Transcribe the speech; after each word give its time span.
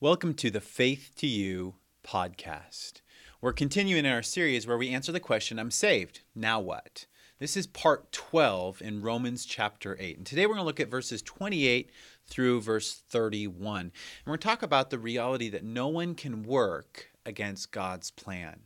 Welcome 0.00 0.34
to 0.34 0.50
the 0.52 0.60
Faith 0.60 1.10
to 1.16 1.26
You 1.26 1.74
podcast. 2.04 3.00
We're 3.40 3.52
continuing 3.52 4.06
in 4.06 4.12
our 4.12 4.22
series 4.22 4.64
where 4.64 4.78
we 4.78 4.90
answer 4.90 5.10
the 5.10 5.18
question 5.18 5.58
I'm 5.58 5.72
saved, 5.72 6.20
now 6.36 6.60
what? 6.60 7.06
This 7.40 7.56
is 7.56 7.66
part 7.66 8.12
12 8.12 8.80
in 8.80 9.02
Romans 9.02 9.44
chapter 9.44 9.96
8. 9.98 10.18
And 10.18 10.24
today 10.24 10.46
we're 10.46 10.54
going 10.54 10.62
to 10.62 10.66
look 10.66 10.78
at 10.78 10.88
verses 10.88 11.20
28 11.22 11.90
through 12.28 12.60
verse 12.60 13.02
31. 13.08 13.80
And 13.80 13.92
we're 14.24 14.30
going 14.30 14.38
to 14.38 14.46
talk 14.46 14.62
about 14.62 14.90
the 14.90 15.00
reality 15.00 15.48
that 15.48 15.64
no 15.64 15.88
one 15.88 16.14
can 16.14 16.44
work 16.44 17.10
against 17.26 17.72
God's 17.72 18.12
plan. 18.12 18.60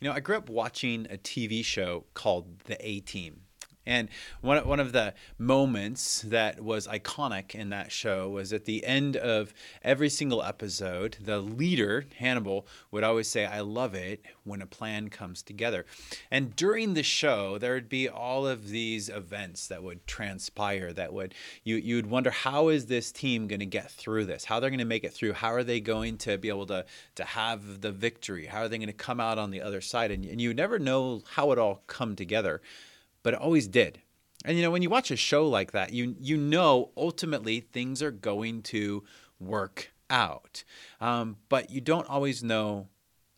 You 0.00 0.08
know, 0.08 0.14
I 0.16 0.18
grew 0.18 0.36
up 0.36 0.50
watching 0.50 1.06
a 1.08 1.16
TV 1.16 1.64
show 1.64 2.06
called 2.12 2.58
The 2.64 2.76
A 2.84 2.98
Team. 2.98 3.42
And 3.90 4.08
one, 4.40 4.64
one 4.68 4.78
of 4.78 4.92
the 4.92 5.14
moments 5.36 6.22
that 6.22 6.60
was 6.60 6.86
iconic 6.86 7.56
in 7.56 7.70
that 7.70 7.90
show 7.90 8.28
was 8.28 8.52
at 8.52 8.64
the 8.64 8.84
end 8.84 9.16
of 9.16 9.52
every 9.82 10.08
single 10.08 10.44
episode, 10.44 11.16
the 11.20 11.40
leader, 11.40 12.06
Hannibal, 12.16 12.68
would 12.92 13.02
always 13.02 13.26
say, 13.26 13.46
I 13.46 13.60
love 13.62 13.96
it 13.96 14.24
when 14.44 14.62
a 14.62 14.66
plan 14.66 15.08
comes 15.08 15.42
together. 15.42 15.86
And 16.30 16.54
during 16.54 16.94
the 16.94 17.02
show, 17.02 17.58
there 17.58 17.74
would 17.74 17.88
be 17.88 18.08
all 18.08 18.46
of 18.46 18.68
these 18.68 19.08
events 19.08 19.66
that 19.66 19.82
would 19.82 20.06
transpire 20.06 20.92
that 20.92 21.12
would, 21.12 21.34
you, 21.64 21.74
you 21.74 21.96
would 21.96 22.08
wonder, 22.08 22.30
how 22.30 22.68
is 22.68 22.86
this 22.86 23.10
team 23.10 23.48
going 23.48 23.58
to 23.58 23.66
get 23.66 23.90
through 23.90 24.26
this? 24.26 24.44
How 24.44 24.60
they're 24.60 24.70
going 24.70 24.78
to 24.78 24.84
make 24.84 25.02
it 25.02 25.12
through? 25.12 25.32
How 25.32 25.52
are 25.52 25.64
they 25.64 25.80
going 25.80 26.16
to 26.18 26.38
be 26.38 26.48
able 26.48 26.66
to, 26.66 26.86
to 27.16 27.24
have 27.24 27.80
the 27.80 27.90
victory? 27.90 28.46
How 28.46 28.60
are 28.60 28.68
they 28.68 28.78
going 28.78 28.86
to 28.86 28.92
come 28.92 29.18
out 29.18 29.36
on 29.36 29.50
the 29.50 29.62
other 29.62 29.80
side? 29.80 30.12
And, 30.12 30.24
and 30.24 30.40
you 30.40 30.54
never 30.54 30.78
know 30.78 31.22
how 31.32 31.50
it 31.50 31.58
all 31.58 31.82
come 31.88 32.14
together 32.14 32.62
but 33.22 33.34
it 33.34 33.40
always 33.40 33.68
did. 33.68 34.00
And 34.44 34.56
you 34.56 34.62
know, 34.62 34.70
when 34.70 34.82
you 34.82 34.90
watch 34.90 35.10
a 35.10 35.16
show 35.16 35.46
like 35.48 35.72
that, 35.72 35.92
you 35.92 36.16
you 36.18 36.36
know 36.36 36.90
ultimately 36.96 37.60
things 37.60 38.02
are 38.02 38.10
going 38.10 38.62
to 38.62 39.04
work 39.38 39.92
out, 40.08 40.64
um, 41.00 41.36
but 41.48 41.70
you 41.70 41.80
don't 41.80 42.08
always 42.08 42.42
know 42.42 42.88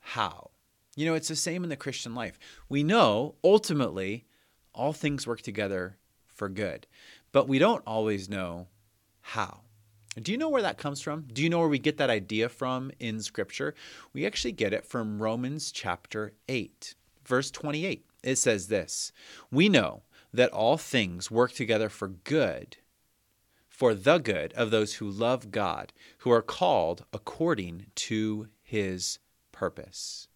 how. 0.01 0.51
You 0.95 1.07
know, 1.07 1.15
it's 1.15 1.29
the 1.29 1.37
same 1.37 1.65
in 1.65 1.71
the 1.71 1.77
Christian 1.77 2.15
life. 2.15 2.39
We 2.69 2.83
know 2.83 3.35
ultimately 3.43 4.27
all 4.75 4.93
things 4.93 5.27
work 5.27 5.41
together 5.41 5.97
for 6.29 6.49
good, 6.49 6.87
but 7.33 7.49
we 7.49 7.59
don't 7.59 7.83
always 7.87 8.29
know 8.29 8.69
how. 9.21 9.63
Do 10.21 10.31
you 10.31 10.39
know 10.39 10.51
where 10.51 10.63
that 10.63 10.77
comes 10.77 11.01
from? 11.01 11.27
Do 11.33 11.43
you 11.43 11.49
know 11.49 11.59
where 11.59 11.69
we 11.69 11.79
get 11.79 11.97
that 11.97 12.11
idea 12.11 12.51
from 12.51 12.93
in 13.01 13.21
Scripture? 13.23 13.75
We 14.13 14.27
actually 14.27 14.53
get 14.53 14.75
it 14.75 14.85
from 14.85 15.23
Romans 15.23 15.73
chapter 15.73 16.35
8, 16.49 16.95
verse 17.25 17.51
28 17.51 18.05
it 18.23 18.37
says 18.37 18.69
this 18.69 19.13
We 19.51 19.69
know 19.69 20.03
that 20.33 20.51
all 20.51 20.77
things 20.77 21.31
work 21.31 21.53
together 21.53 21.89
for 21.89 22.09
good, 22.09 22.79
for 23.69 23.95
the 23.95 24.19
good 24.19 24.53
of 24.55 24.71
those 24.71 24.95
who 24.95 25.11
love 25.11 25.51
God, 25.51 25.93
who 26.19 26.31
are 26.31 26.43
called 26.43 27.05
according 27.13 27.87
to 27.97 28.49
his 28.63 29.19
purpose. 29.51 30.29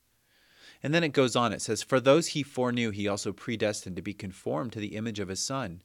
And 0.82 0.92
then 0.92 1.04
it 1.04 1.12
goes 1.12 1.34
on, 1.34 1.52
it 1.52 1.62
says, 1.62 1.82
For 1.82 2.00
those 2.00 2.28
he 2.28 2.42
foreknew, 2.42 2.90
he 2.90 3.08
also 3.08 3.32
predestined 3.32 3.96
to 3.96 4.02
be 4.02 4.14
conformed 4.14 4.72
to 4.72 4.78
the 4.78 4.96
image 4.96 5.18
of 5.18 5.28
his 5.28 5.40
Son, 5.40 5.82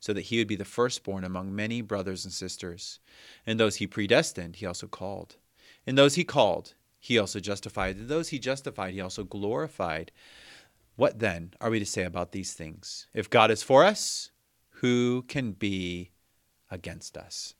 so 0.00 0.12
that 0.12 0.22
he 0.22 0.38
would 0.38 0.46
be 0.46 0.56
the 0.56 0.64
firstborn 0.64 1.24
among 1.24 1.54
many 1.54 1.80
brothers 1.80 2.24
and 2.24 2.32
sisters. 2.32 3.00
And 3.46 3.58
those 3.58 3.76
he 3.76 3.86
predestined, 3.86 4.56
he 4.56 4.66
also 4.66 4.86
called. 4.86 5.36
And 5.86 5.98
those 5.98 6.14
he 6.14 6.24
called, 6.24 6.74
he 7.00 7.18
also 7.18 7.40
justified. 7.40 7.96
And 7.96 8.08
those 8.08 8.28
he 8.28 8.38
justified, 8.38 8.94
he 8.94 9.00
also 9.00 9.24
glorified. 9.24 10.12
What 10.98 11.20
then 11.20 11.52
are 11.60 11.70
we 11.70 11.78
to 11.78 11.86
say 11.86 12.02
about 12.02 12.32
these 12.32 12.54
things? 12.54 13.06
If 13.14 13.30
God 13.30 13.52
is 13.52 13.62
for 13.62 13.84
us, 13.84 14.32
who 14.80 15.22
can 15.28 15.52
be 15.52 16.10
against 16.72 17.16
us? 17.16 17.54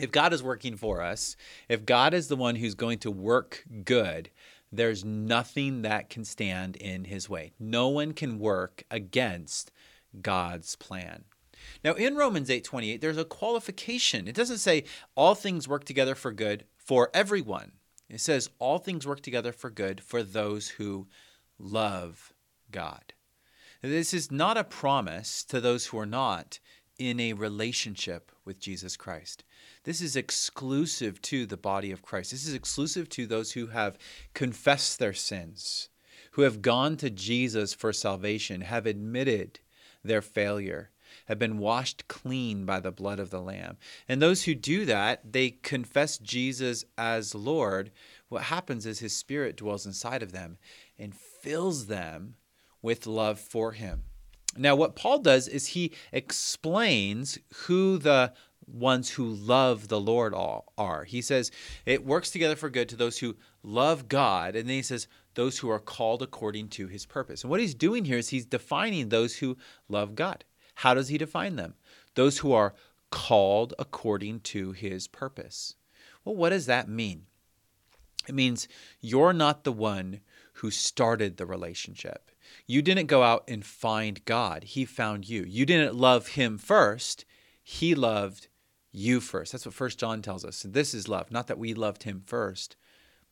If 0.00 0.10
God 0.10 0.32
is 0.32 0.42
working 0.42 0.76
for 0.76 1.00
us, 1.00 1.36
if 1.68 1.86
God 1.86 2.12
is 2.14 2.26
the 2.26 2.34
one 2.34 2.56
who's 2.56 2.74
going 2.74 2.98
to 2.98 3.12
work 3.12 3.64
good, 3.84 4.30
there's 4.72 5.04
nothing 5.04 5.82
that 5.82 6.10
can 6.10 6.24
stand 6.24 6.74
in 6.74 7.04
his 7.04 7.30
way. 7.30 7.52
No 7.60 7.86
one 7.86 8.12
can 8.12 8.40
work 8.40 8.82
against 8.90 9.70
God's 10.20 10.74
plan. 10.74 11.26
Now 11.84 11.92
in 11.92 12.16
Romans 12.16 12.50
8:28 12.50 13.00
there's 13.00 13.18
a 13.18 13.24
qualification. 13.24 14.26
It 14.26 14.34
doesn't 14.34 14.58
say 14.58 14.82
all 15.14 15.36
things 15.36 15.68
work 15.68 15.84
together 15.84 16.16
for 16.16 16.32
good 16.32 16.64
for 16.76 17.08
everyone. 17.14 17.74
It 18.08 18.20
says 18.20 18.50
all 18.58 18.78
things 18.78 19.06
work 19.06 19.20
together 19.20 19.52
for 19.52 19.70
good 19.70 20.00
for 20.00 20.24
those 20.24 20.70
who 20.70 21.06
love 21.56 22.32
God. 22.70 23.12
This 23.82 24.12
is 24.12 24.32
not 24.32 24.56
a 24.56 24.64
promise 24.64 25.44
to 25.44 25.60
those 25.60 25.86
who 25.86 25.98
are 25.98 26.06
not 26.06 26.58
in 26.98 27.20
a 27.20 27.32
relationship 27.32 28.32
with 28.44 28.58
Jesus 28.58 28.96
Christ. 28.96 29.44
This 29.84 30.00
is 30.00 30.16
exclusive 30.16 31.22
to 31.22 31.46
the 31.46 31.56
body 31.56 31.92
of 31.92 32.02
Christ. 32.02 32.32
This 32.32 32.46
is 32.46 32.54
exclusive 32.54 33.08
to 33.10 33.26
those 33.26 33.52
who 33.52 33.68
have 33.68 33.96
confessed 34.34 34.98
their 34.98 35.12
sins, 35.12 35.90
who 36.32 36.42
have 36.42 36.60
gone 36.60 36.96
to 36.96 37.08
Jesus 37.08 37.72
for 37.72 37.92
salvation, 37.92 38.62
have 38.62 38.84
admitted 38.84 39.60
their 40.02 40.22
failure, 40.22 40.90
have 41.26 41.38
been 41.38 41.58
washed 41.58 42.08
clean 42.08 42.64
by 42.64 42.80
the 42.80 42.90
blood 42.90 43.20
of 43.20 43.30
the 43.30 43.40
Lamb. 43.40 43.76
And 44.08 44.20
those 44.20 44.42
who 44.42 44.54
do 44.54 44.84
that, 44.86 45.32
they 45.32 45.50
confess 45.50 46.18
Jesus 46.18 46.84
as 46.96 47.34
Lord. 47.34 47.92
What 48.28 48.44
happens 48.44 48.86
is 48.86 48.98
His 48.98 49.16
Spirit 49.16 49.56
dwells 49.56 49.86
inside 49.86 50.22
of 50.22 50.32
them 50.32 50.58
and 50.98 51.14
fills 51.14 51.86
them 51.86 52.34
with 52.82 53.06
love 53.06 53.38
for 53.38 53.72
him. 53.72 54.04
Now, 54.56 54.74
what 54.74 54.96
Paul 54.96 55.18
does 55.18 55.46
is 55.48 55.68
he 55.68 55.92
explains 56.12 57.38
who 57.66 57.98
the 57.98 58.32
ones 58.66 59.10
who 59.10 59.26
love 59.26 59.88
the 59.88 60.00
Lord 60.00 60.34
all 60.34 60.72
are. 60.76 61.04
He 61.04 61.22
says 61.22 61.50
it 61.86 62.04
works 62.04 62.30
together 62.30 62.56
for 62.56 62.68
good 62.68 62.88
to 62.90 62.96
those 62.96 63.18
who 63.18 63.36
love 63.62 64.08
God. 64.08 64.56
And 64.56 64.68
then 64.68 64.76
he 64.76 64.82
says, 64.82 65.06
those 65.34 65.58
who 65.58 65.70
are 65.70 65.78
called 65.78 66.22
according 66.22 66.68
to 66.68 66.88
his 66.88 67.06
purpose. 67.06 67.42
And 67.42 67.50
what 67.50 67.60
he's 67.60 67.74
doing 67.74 68.04
here 68.04 68.18
is 68.18 68.28
he's 68.28 68.44
defining 68.44 69.08
those 69.08 69.36
who 69.36 69.56
love 69.88 70.14
God. 70.14 70.44
How 70.74 70.94
does 70.94 71.08
he 71.08 71.18
define 71.18 71.56
them? 71.56 71.74
Those 72.14 72.38
who 72.38 72.52
are 72.52 72.74
called 73.10 73.72
according 73.78 74.40
to 74.40 74.72
his 74.72 75.08
purpose. 75.08 75.76
Well, 76.24 76.34
what 76.34 76.50
does 76.50 76.66
that 76.66 76.88
mean? 76.88 77.26
It 78.28 78.34
means 78.34 78.68
you're 79.00 79.32
not 79.32 79.64
the 79.64 79.72
one 79.72 80.20
who 80.58 80.70
started 80.70 81.36
the 81.36 81.46
relationship. 81.46 82.30
You 82.66 82.82
didn't 82.82 83.06
go 83.06 83.22
out 83.22 83.44
and 83.46 83.64
find 83.64 84.24
God, 84.24 84.64
He 84.64 84.84
found 84.84 85.28
you. 85.28 85.44
You 85.44 85.64
didn't 85.64 85.94
love 85.94 86.28
Him 86.28 86.58
first, 86.58 87.24
He 87.62 87.94
loved 87.94 88.48
you 88.90 89.20
first. 89.20 89.52
That's 89.52 89.66
what 89.66 89.74
First 89.74 90.00
John 90.00 90.20
tells 90.20 90.44
us. 90.44 90.64
This 90.68 90.94
is 90.94 91.08
love, 91.08 91.30
not 91.30 91.46
that 91.46 91.58
we 91.58 91.74
loved 91.74 92.02
Him 92.02 92.22
first, 92.26 92.76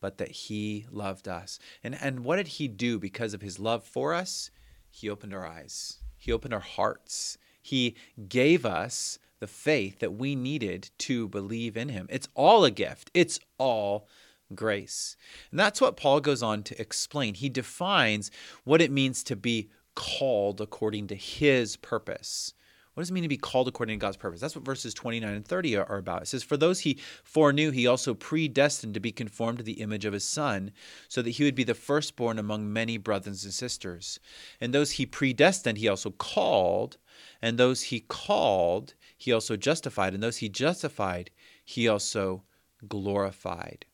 but 0.00 0.18
that 0.18 0.30
He 0.30 0.86
loved 0.90 1.26
us. 1.26 1.58
And, 1.82 1.96
and 2.00 2.20
what 2.24 2.36
did 2.36 2.48
He 2.48 2.68
do 2.68 2.98
because 2.98 3.34
of 3.34 3.42
His 3.42 3.58
love 3.58 3.82
for 3.82 4.14
us? 4.14 4.50
He 4.88 5.10
opened 5.10 5.34
our 5.34 5.46
eyes, 5.46 5.98
He 6.16 6.32
opened 6.32 6.54
our 6.54 6.60
hearts, 6.60 7.38
He 7.60 7.96
gave 8.28 8.64
us 8.64 9.18
the 9.40 9.46
faith 9.46 9.98
that 9.98 10.14
we 10.14 10.34
needed 10.34 10.90
to 10.98 11.28
believe 11.28 11.76
in 11.76 11.88
Him. 11.88 12.06
It's 12.08 12.28
all 12.34 12.64
a 12.64 12.70
gift, 12.70 13.10
it's 13.14 13.40
all 13.58 14.06
grace. 14.54 15.16
And 15.50 15.58
that's 15.58 15.80
what 15.80 15.96
Paul 15.96 16.20
goes 16.20 16.42
on 16.42 16.62
to 16.64 16.80
explain. 16.80 17.34
He 17.34 17.48
defines 17.48 18.30
what 18.64 18.80
it 18.80 18.90
means 18.90 19.22
to 19.24 19.36
be 19.36 19.70
called 19.94 20.60
according 20.60 21.08
to 21.08 21.14
his 21.14 21.76
purpose. 21.76 22.54
What 22.96 23.02
does 23.02 23.10
it 23.10 23.12
mean 23.12 23.24
to 23.24 23.28
be 23.28 23.36
called 23.36 23.68
according 23.68 23.98
to 23.98 24.02
God's 24.02 24.16
purpose? 24.16 24.40
That's 24.40 24.56
what 24.56 24.64
verses 24.64 24.94
29 24.94 25.28
and 25.28 25.46
30 25.46 25.76
are, 25.76 25.98
about. 25.98 26.22
It 26.22 26.28
says, 26.28 26.42
For 26.42 26.56
those 26.56 26.80
he 26.80 26.98
foreknew, 27.24 27.70
he 27.70 27.86
also 27.86 28.14
predestined 28.14 28.94
to 28.94 29.00
be 29.00 29.12
conformed 29.12 29.58
to 29.58 29.64
the 29.64 29.82
image 29.82 30.06
of 30.06 30.14
his 30.14 30.24
Son, 30.24 30.70
so 31.06 31.20
that 31.20 31.32
he 31.32 31.44
would 31.44 31.54
be 31.54 31.62
the 31.62 31.74
firstborn 31.74 32.38
among 32.38 32.72
many 32.72 32.96
brothers 32.96 33.44
and 33.44 33.52
sisters. 33.52 34.18
And 34.62 34.72
those 34.72 34.92
he 34.92 35.04
predestined, 35.04 35.76
he 35.76 35.88
also 35.88 36.10
called. 36.10 36.96
And 37.42 37.58
those 37.58 37.82
he 37.82 38.00
called, 38.00 38.94
he 39.18 39.30
also 39.30 39.56
justified. 39.56 40.14
And 40.14 40.22
those 40.22 40.38
he 40.38 40.48
justified, 40.48 41.30
he 41.62 41.86
also 41.86 42.44
glorified. 42.88 43.84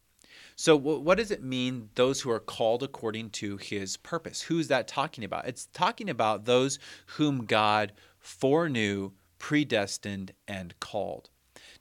So, 0.62 0.76
what 0.76 1.18
does 1.18 1.32
it 1.32 1.42
mean, 1.42 1.88
those 1.96 2.20
who 2.20 2.30
are 2.30 2.38
called 2.38 2.84
according 2.84 3.30
to 3.30 3.56
his 3.56 3.96
purpose? 3.96 4.42
Who's 4.42 4.68
that 4.68 4.86
talking 4.86 5.24
about? 5.24 5.48
It's 5.48 5.66
talking 5.66 6.08
about 6.08 6.44
those 6.44 6.78
whom 7.16 7.46
God 7.46 7.92
foreknew, 8.20 9.10
predestined, 9.40 10.34
and 10.46 10.78
called. 10.78 11.30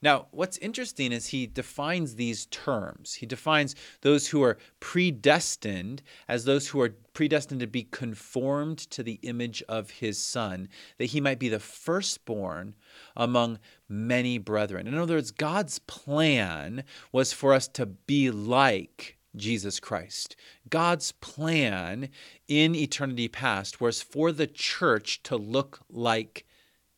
Now, 0.01 0.27
what's 0.31 0.57
interesting 0.57 1.11
is 1.11 1.27
he 1.27 1.45
defines 1.45 2.15
these 2.15 2.47
terms. 2.47 3.13
He 3.13 3.25
defines 3.25 3.75
those 4.01 4.27
who 4.27 4.41
are 4.41 4.57
predestined 4.79 6.01
as 6.27 6.45
those 6.45 6.67
who 6.69 6.81
are 6.81 6.95
predestined 7.13 7.61
to 7.61 7.67
be 7.67 7.83
conformed 7.83 8.79
to 8.91 9.03
the 9.03 9.19
image 9.21 9.61
of 9.69 9.91
his 9.91 10.21
son, 10.21 10.69
that 10.97 11.05
he 11.05 11.21
might 11.21 11.37
be 11.37 11.49
the 11.49 11.59
firstborn 11.59 12.73
among 13.15 13.59
many 13.87 14.39
brethren. 14.39 14.87
In 14.87 14.97
other 14.97 15.15
words, 15.15 15.31
God's 15.31 15.79
plan 15.79 16.83
was 17.11 17.31
for 17.31 17.53
us 17.53 17.67
to 17.69 17.85
be 17.85 18.31
like 18.31 19.17
Jesus 19.35 19.79
Christ. 19.79 20.35
God's 20.69 21.11
plan 21.13 22.09
in 22.47 22.75
eternity 22.75 23.27
past 23.27 23.79
was 23.79 24.01
for 24.01 24.31
the 24.31 24.47
church 24.47 25.21
to 25.23 25.37
look 25.37 25.81
like 25.89 26.45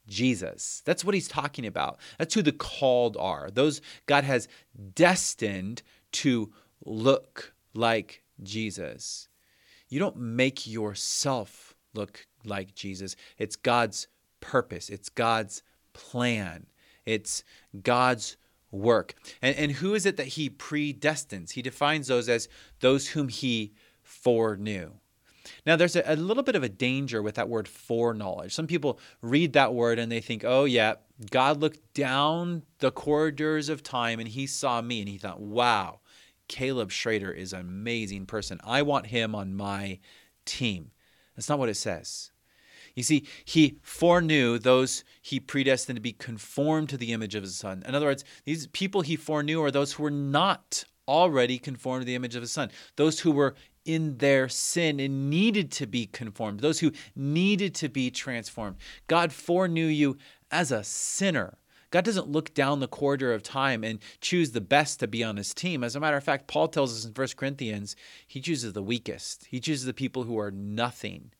Jesus. 0.07 0.81
That's 0.85 1.05
what 1.05 1.15
he's 1.15 1.27
talking 1.27 1.65
about. 1.65 1.99
That's 2.17 2.33
who 2.33 2.41
the 2.41 2.51
called 2.51 3.17
are. 3.17 3.49
Those 3.51 3.81
God 4.05 4.23
has 4.23 4.47
destined 4.95 5.81
to 6.13 6.51
look 6.85 7.53
like 7.73 8.23
Jesus. 8.41 9.27
You 9.89 9.99
don't 9.99 10.17
make 10.17 10.67
yourself 10.67 11.75
look 11.93 12.25
like 12.43 12.75
Jesus. 12.75 13.15
It's 13.37 13.55
God's 13.55 14.07
purpose, 14.39 14.89
it's 14.89 15.09
God's 15.09 15.63
plan, 15.93 16.65
it's 17.05 17.43
God's 17.81 18.37
work. 18.71 19.13
And, 19.41 19.55
and 19.55 19.71
who 19.71 19.93
is 19.93 20.05
it 20.05 20.17
that 20.17 20.27
he 20.27 20.49
predestines? 20.49 21.51
He 21.51 21.61
defines 21.61 22.07
those 22.07 22.27
as 22.27 22.49
those 22.79 23.09
whom 23.09 23.29
he 23.29 23.73
foreknew. 24.01 24.91
Now, 25.65 25.75
there's 25.75 25.95
a, 25.95 26.03
a, 26.05 26.15
little 26.15 26.43
bit 26.43 26.55
of 26.55 26.63
a 26.63 26.69
danger 26.69 27.21
with 27.21 27.35
that 27.35 27.47
word 27.47 27.67
foreknowledge. 27.67 28.53
Some 28.53 28.67
people 28.67 28.99
read 29.21 29.53
that 29.53 29.73
word 29.73 29.97
and 29.97 30.11
they 30.11 30.19
think, 30.19 30.43
oh, 30.45 30.65
yeah, 30.65 30.95
God 31.31 31.61
looked 31.61 31.93
down 31.93 32.63
the 32.79 32.91
corridors 32.91 33.69
of 33.69 33.81
time 33.81 34.19
and 34.19 34.27
he 34.27 34.45
saw 34.45 34.81
me 34.81 34.99
and 34.99 35.07
he 35.07 35.17
thought, 35.17 35.39
wow, 35.39 35.99
Caleb 36.47 36.91
Schrader 36.91 37.31
is 37.31 37.53
an 37.53 37.61
amazing 37.61 38.25
person. 38.25 38.59
I 38.63 38.81
want 38.81 39.07
him 39.07 39.33
on 39.35 39.55
my 39.55 39.99
team. 40.45 40.91
That's 41.35 41.49
not 41.49 41.59
what 41.59 41.69
it 41.69 41.75
says. 41.75 42.31
You 42.95 43.03
see, 43.03 43.25
he 43.43 43.79
foreknew 43.81 44.59
those 44.59 45.03
he 45.21 45.39
predestined 45.39 45.97
to 45.97 46.01
be 46.01 46.13
conformed 46.13 46.89
to 46.89 46.97
the 46.97 47.11
image 47.11 47.33
of 47.33 47.43
his 47.43 47.55
son. 47.55 47.83
In 47.87 47.95
other 47.95 48.05
words, 48.05 48.23
these 48.45 48.67
people 48.67 49.01
he 49.01 49.15
foreknew 49.15 49.63
are 49.63 49.71
those 49.71 49.93
who 49.93 50.03
were 50.03 50.11
not 50.11 50.83
already 51.07 51.57
conformed 51.57 52.01
to 52.01 52.05
the 52.05 52.15
image 52.15 52.35
of 52.35 52.41
his 52.41 52.51
son, 52.51 52.69
those 52.95 53.21
who 53.21 53.31
were 53.31 53.55
in 53.85 54.17
their 54.17 54.47
sin 54.49 54.99
and 54.99 55.29
needed 55.29 55.71
to 55.71 55.87
be 55.87 56.05
conformed, 56.05 56.59
those 56.59 56.79
who 56.79 56.91
needed 57.15 57.75
to 57.75 57.89
be 57.89 58.09
transformed. 58.09 58.77
God 59.07 59.33
foreknew 59.33 59.85
you 59.85 60.17
as 60.51 60.71
a 60.71 60.83
sinner. 60.83 61.57
God 61.91 62.05
doesn't 62.05 62.29
look 62.29 62.53
down 62.55 62.79
the 62.79 62.87
corridor 62.87 63.33
of 63.33 63.43
time 63.43 63.83
and 63.83 63.99
choose 64.19 64.51
the 64.51 64.61
best 64.61 64.99
to 64.99 65.07
be 65.07 65.23
on 65.23 65.37
his 65.37 65.53
team. 65.53 65.83
As 65.83 65.95
a 65.95 65.99
matter 65.99 66.17
of 66.17 66.23
fact, 66.23 66.47
Paul 66.47 66.67
tells 66.67 66.97
us 66.97 67.05
in 67.05 67.11
1 67.11 67.27
Corinthians, 67.37 67.95
he 68.25 68.41
chooses 68.41 68.73
the 68.73 68.81
weakest. 68.81 69.45
He 69.45 69.59
chooses 69.59 69.85
the 69.85 69.93
people 69.93 70.23
who 70.23 70.39
are 70.39 70.49
nothing. 70.49 71.31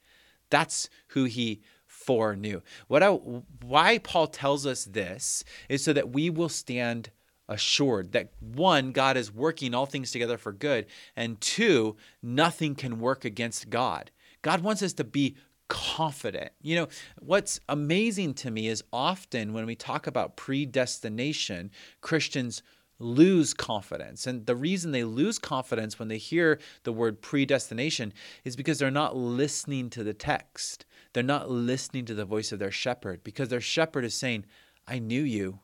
That's 0.51 0.89
who 1.07 1.23
he 1.23 1.61
foreknew. 1.87 2.61
What 2.87 3.01
I, 3.01 3.09
why 3.09 3.97
Paul 3.97 4.27
tells 4.27 4.67
us 4.67 4.85
this 4.85 5.43
is 5.69 5.83
so 5.83 5.93
that 5.93 6.11
we 6.11 6.29
will 6.29 6.49
stand 6.49 7.09
assured 7.47 8.11
that 8.13 8.31
one, 8.39 8.91
God 8.91 9.17
is 9.17 9.33
working 9.33 9.73
all 9.73 9.85
things 9.85 10.11
together 10.11 10.37
for 10.37 10.51
good, 10.51 10.85
and 11.15 11.39
two, 11.41 11.95
nothing 12.21 12.75
can 12.75 12.99
work 12.99 13.25
against 13.25 13.69
God. 13.69 14.11
God 14.41 14.61
wants 14.61 14.81
us 14.83 14.93
to 14.93 15.03
be 15.03 15.35
confident. 15.67 16.51
You 16.61 16.75
know, 16.75 16.87
what's 17.19 17.59
amazing 17.67 18.35
to 18.35 18.51
me 18.51 18.67
is 18.67 18.83
often 18.93 19.53
when 19.53 19.65
we 19.65 19.75
talk 19.75 20.07
about 20.07 20.37
predestination, 20.37 21.71
Christians 22.01 22.61
lose 22.99 23.53
confidence. 23.53 24.27
And 24.27 24.45
the 24.45 24.55
reason 24.55 24.91
they 24.91 25.03
lose 25.03 25.39
confidence 25.39 25.97
when 25.99 26.07
they 26.07 26.17
hear 26.17 26.59
the 26.83 26.93
word 26.93 27.21
predestination 27.21 28.13
is 28.43 28.55
because 28.55 28.79
they're 28.79 28.91
not 28.91 29.15
listening 29.15 29.89
to 29.91 30.03
the 30.03 30.13
text. 30.13 30.85
They're 31.13 31.23
not 31.23 31.49
listening 31.49 32.05
to 32.05 32.13
the 32.13 32.25
voice 32.25 32.51
of 32.51 32.59
their 32.59 32.71
shepherd 32.71 33.23
because 33.23 33.49
their 33.49 33.61
shepherd 33.61 34.05
is 34.05 34.13
saying, 34.13 34.45
I 34.87 34.99
knew 34.99 35.23
you 35.23 35.59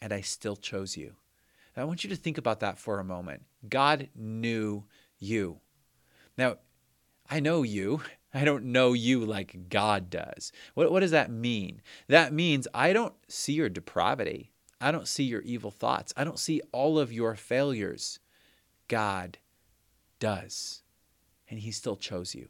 and 0.00 0.12
I 0.12 0.20
still 0.20 0.56
chose 0.56 0.96
you. 0.96 1.14
I 1.76 1.84
want 1.84 2.04
you 2.04 2.10
to 2.10 2.16
think 2.16 2.36
about 2.36 2.60
that 2.60 2.78
for 2.78 2.98
a 2.98 3.04
moment. 3.04 3.42
God 3.68 4.08
knew 4.14 4.84
you. 5.18 5.60
Now, 6.36 6.56
I 7.28 7.40
know 7.40 7.62
you. 7.62 8.02
I 8.34 8.44
don't 8.44 8.66
know 8.66 8.92
you 8.92 9.24
like 9.24 9.68
God 9.68 10.08
does. 10.08 10.52
What, 10.74 10.92
what 10.92 11.00
does 11.00 11.10
that 11.10 11.32
mean? 11.32 11.82
That 12.06 12.32
means 12.32 12.68
I 12.72 12.92
don't 12.92 13.14
see 13.26 13.54
your 13.54 13.68
depravity. 13.68 14.52
I 14.80 14.92
don't 14.92 15.08
see 15.08 15.24
your 15.24 15.42
evil 15.42 15.72
thoughts. 15.72 16.14
I 16.16 16.22
don't 16.22 16.38
see 16.38 16.62
all 16.70 16.98
of 16.98 17.12
your 17.12 17.34
failures. 17.34 18.20
God 18.86 19.38
does. 20.20 20.82
And 21.48 21.58
He 21.58 21.72
still 21.72 21.96
chose 21.96 22.34
you. 22.34 22.48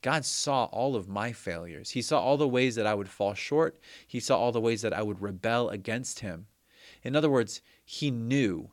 God 0.00 0.24
saw 0.24 0.64
all 0.64 0.96
of 0.96 1.08
my 1.08 1.32
failures. 1.32 1.90
He 1.90 2.02
saw 2.02 2.20
all 2.20 2.36
the 2.36 2.48
ways 2.48 2.74
that 2.76 2.86
I 2.86 2.94
would 2.94 3.08
fall 3.08 3.34
short. 3.34 3.78
He 4.06 4.18
saw 4.18 4.38
all 4.38 4.50
the 4.50 4.60
ways 4.60 4.82
that 4.82 4.94
I 4.94 5.02
would 5.02 5.20
rebel 5.20 5.68
against 5.68 6.20
Him. 6.20 6.46
In 7.02 7.16
other 7.16 7.30
words, 7.30 7.60
he 7.84 8.10
knew 8.10 8.70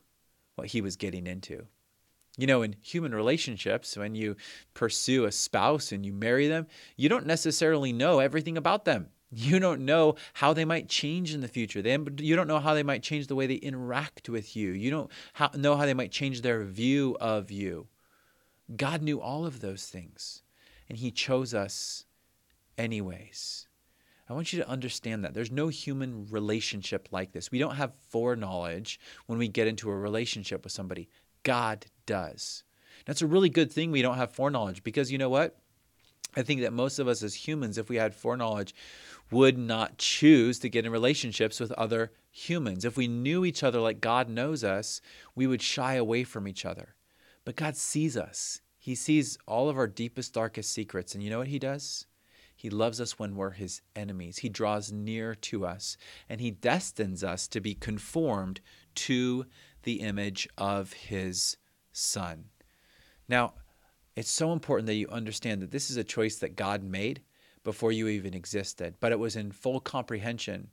what 0.55 0.67
he 0.67 0.81
was 0.81 0.95
getting 0.95 1.25
into. 1.25 1.67
You 2.37 2.47
know, 2.47 2.61
in 2.61 2.75
human 2.81 3.13
relationships, 3.13 3.97
when 3.97 4.15
you 4.15 4.35
pursue 4.73 5.25
a 5.25 5.31
spouse 5.31 5.91
and 5.91 6.05
you 6.05 6.13
marry 6.13 6.47
them, 6.47 6.67
you 6.95 7.09
don't 7.09 7.25
necessarily 7.25 7.91
know 7.91 8.19
everything 8.19 8.57
about 8.57 8.85
them. 8.85 9.09
You 9.31 9.59
don't 9.59 9.85
know 9.85 10.15
how 10.33 10.53
they 10.53 10.65
might 10.65 10.89
change 10.89 11.35
in 11.35 11.41
the 11.41 11.47
future. 11.47 11.83
They, 11.83 11.99
you 12.17 12.35
don't 12.35 12.47
know 12.47 12.57
how 12.57 12.73
they 12.73 12.81
might 12.81 13.03
change 13.03 13.27
the 13.27 13.35
way 13.35 13.45
they 13.45 13.55
interact 13.55 14.27
with 14.27 14.55
you. 14.55 14.71
You 14.71 14.89
don't 14.89 15.11
how, 15.33 15.51
know 15.53 15.75
how 15.77 15.85
they 15.85 15.93
might 15.93 16.11
change 16.11 16.41
their 16.41 16.63
view 16.63 17.15
of 17.21 17.51
you. 17.51 17.89
God 18.75 19.03
knew 19.03 19.21
all 19.21 19.45
of 19.45 19.61
those 19.61 19.85
things, 19.85 20.41
and 20.87 20.97
He 20.97 21.11
chose 21.11 21.53
us 21.53 22.05
anyways. 22.75 23.67
I 24.29 24.33
want 24.33 24.53
you 24.53 24.59
to 24.59 24.69
understand 24.69 25.25
that 25.25 25.33
there's 25.33 25.51
no 25.51 25.69
human 25.69 26.27
relationship 26.29 27.09
like 27.11 27.31
this. 27.31 27.51
We 27.51 27.57
don't 27.57 27.75
have 27.75 27.95
foreknowledge 28.09 28.99
when 29.25 29.39
we 29.39 29.47
get 29.47 29.67
into 29.67 29.89
a 29.89 29.95
relationship 29.95 30.63
with 30.63 30.71
somebody. 30.71 31.09
God 31.43 31.87
does. 32.05 32.63
That's 33.05 33.23
a 33.23 33.27
really 33.27 33.49
good 33.49 33.71
thing 33.71 33.91
we 33.91 34.03
don't 34.03 34.17
have 34.17 34.31
foreknowledge 34.31 34.83
because 34.83 35.11
you 35.11 35.17
know 35.17 35.29
what? 35.29 35.57
I 36.37 36.43
think 36.43 36.61
that 36.61 36.73
most 36.73 36.99
of 36.99 37.07
us 37.07 37.23
as 37.23 37.33
humans, 37.33 37.79
if 37.79 37.89
we 37.89 37.95
had 37.95 38.13
foreknowledge, 38.13 38.75
would 39.31 39.57
not 39.57 39.97
choose 39.97 40.59
to 40.59 40.69
get 40.69 40.85
in 40.85 40.91
relationships 40.91 41.59
with 41.59 41.71
other 41.71 42.11
humans. 42.31 42.85
If 42.85 42.97
we 42.97 43.07
knew 43.07 43.45
each 43.45 43.63
other 43.63 43.79
like 43.79 43.99
God 43.99 44.29
knows 44.29 44.63
us, 44.63 45.01
we 45.33 45.47
would 45.47 45.61
shy 45.61 45.95
away 45.95 46.23
from 46.23 46.47
each 46.47 46.65
other. 46.65 46.95
But 47.45 47.55
God 47.55 47.75
sees 47.75 48.15
us. 48.15 48.61
He 48.77 48.93
sees 48.93 49.39
all 49.47 49.69
of 49.69 49.77
our 49.77 49.87
deepest, 49.87 50.33
darkest 50.33 50.71
secrets. 50.71 51.15
And 51.15 51.23
you 51.23 51.31
know 51.31 51.39
what 51.39 51.47
He 51.47 51.57
does? 51.57 52.05
He 52.59 52.69
loves 52.69 52.99
us 52.99 53.17
when 53.17 53.37
we're 53.37 53.51
his 53.51 53.81
enemies. 53.95 54.39
He 54.39 54.49
draws 54.49 54.91
near 54.91 55.33
to 55.33 55.65
us 55.65 55.95
and 56.27 56.41
he 56.41 56.51
destines 56.51 57.23
us 57.23 57.47
to 57.47 57.61
be 57.61 57.73
conformed 57.73 58.59
to 58.95 59.45
the 59.83 60.01
image 60.01 60.45
of 60.57 60.91
his 60.91 61.55
son. 61.93 62.49
Now, 63.29 63.53
it's 64.17 64.29
so 64.29 64.51
important 64.51 64.87
that 64.87 64.95
you 64.95 65.07
understand 65.07 65.61
that 65.61 65.71
this 65.71 65.89
is 65.89 65.95
a 65.95 66.03
choice 66.03 66.35
that 66.39 66.57
God 66.57 66.83
made 66.83 67.21
before 67.63 67.93
you 67.93 68.09
even 68.09 68.33
existed, 68.33 68.95
but 68.99 69.13
it 69.13 69.19
was 69.19 69.37
in 69.37 69.53
full 69.53 69.79
comprehension 69.79 70.67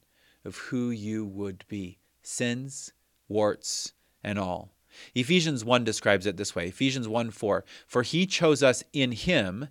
of 0.45 0.57
who 0.57 0.91
you 0.91 1.25
would 1.25 1.65
be 1.69 2.01
sins, 2.21 2.95
warts, 3.29 3.93
and 4.25 4.41
all. 4.41 4.73
Ephesians 5.15 5.65
1 5.65 5.85
describes 5.85 6.27
it 6.27 6.37
this 6.37 6.57
way 6.57 6.67
Ephesians 6.67 7.07
1 7.07 7.31
4 7.31 7.65
For 7.87 8.03
he 8.03 8.27
chose 8.27 8.65
us 8.65 8.83
in 8.93 9.13
him 9.13 9.69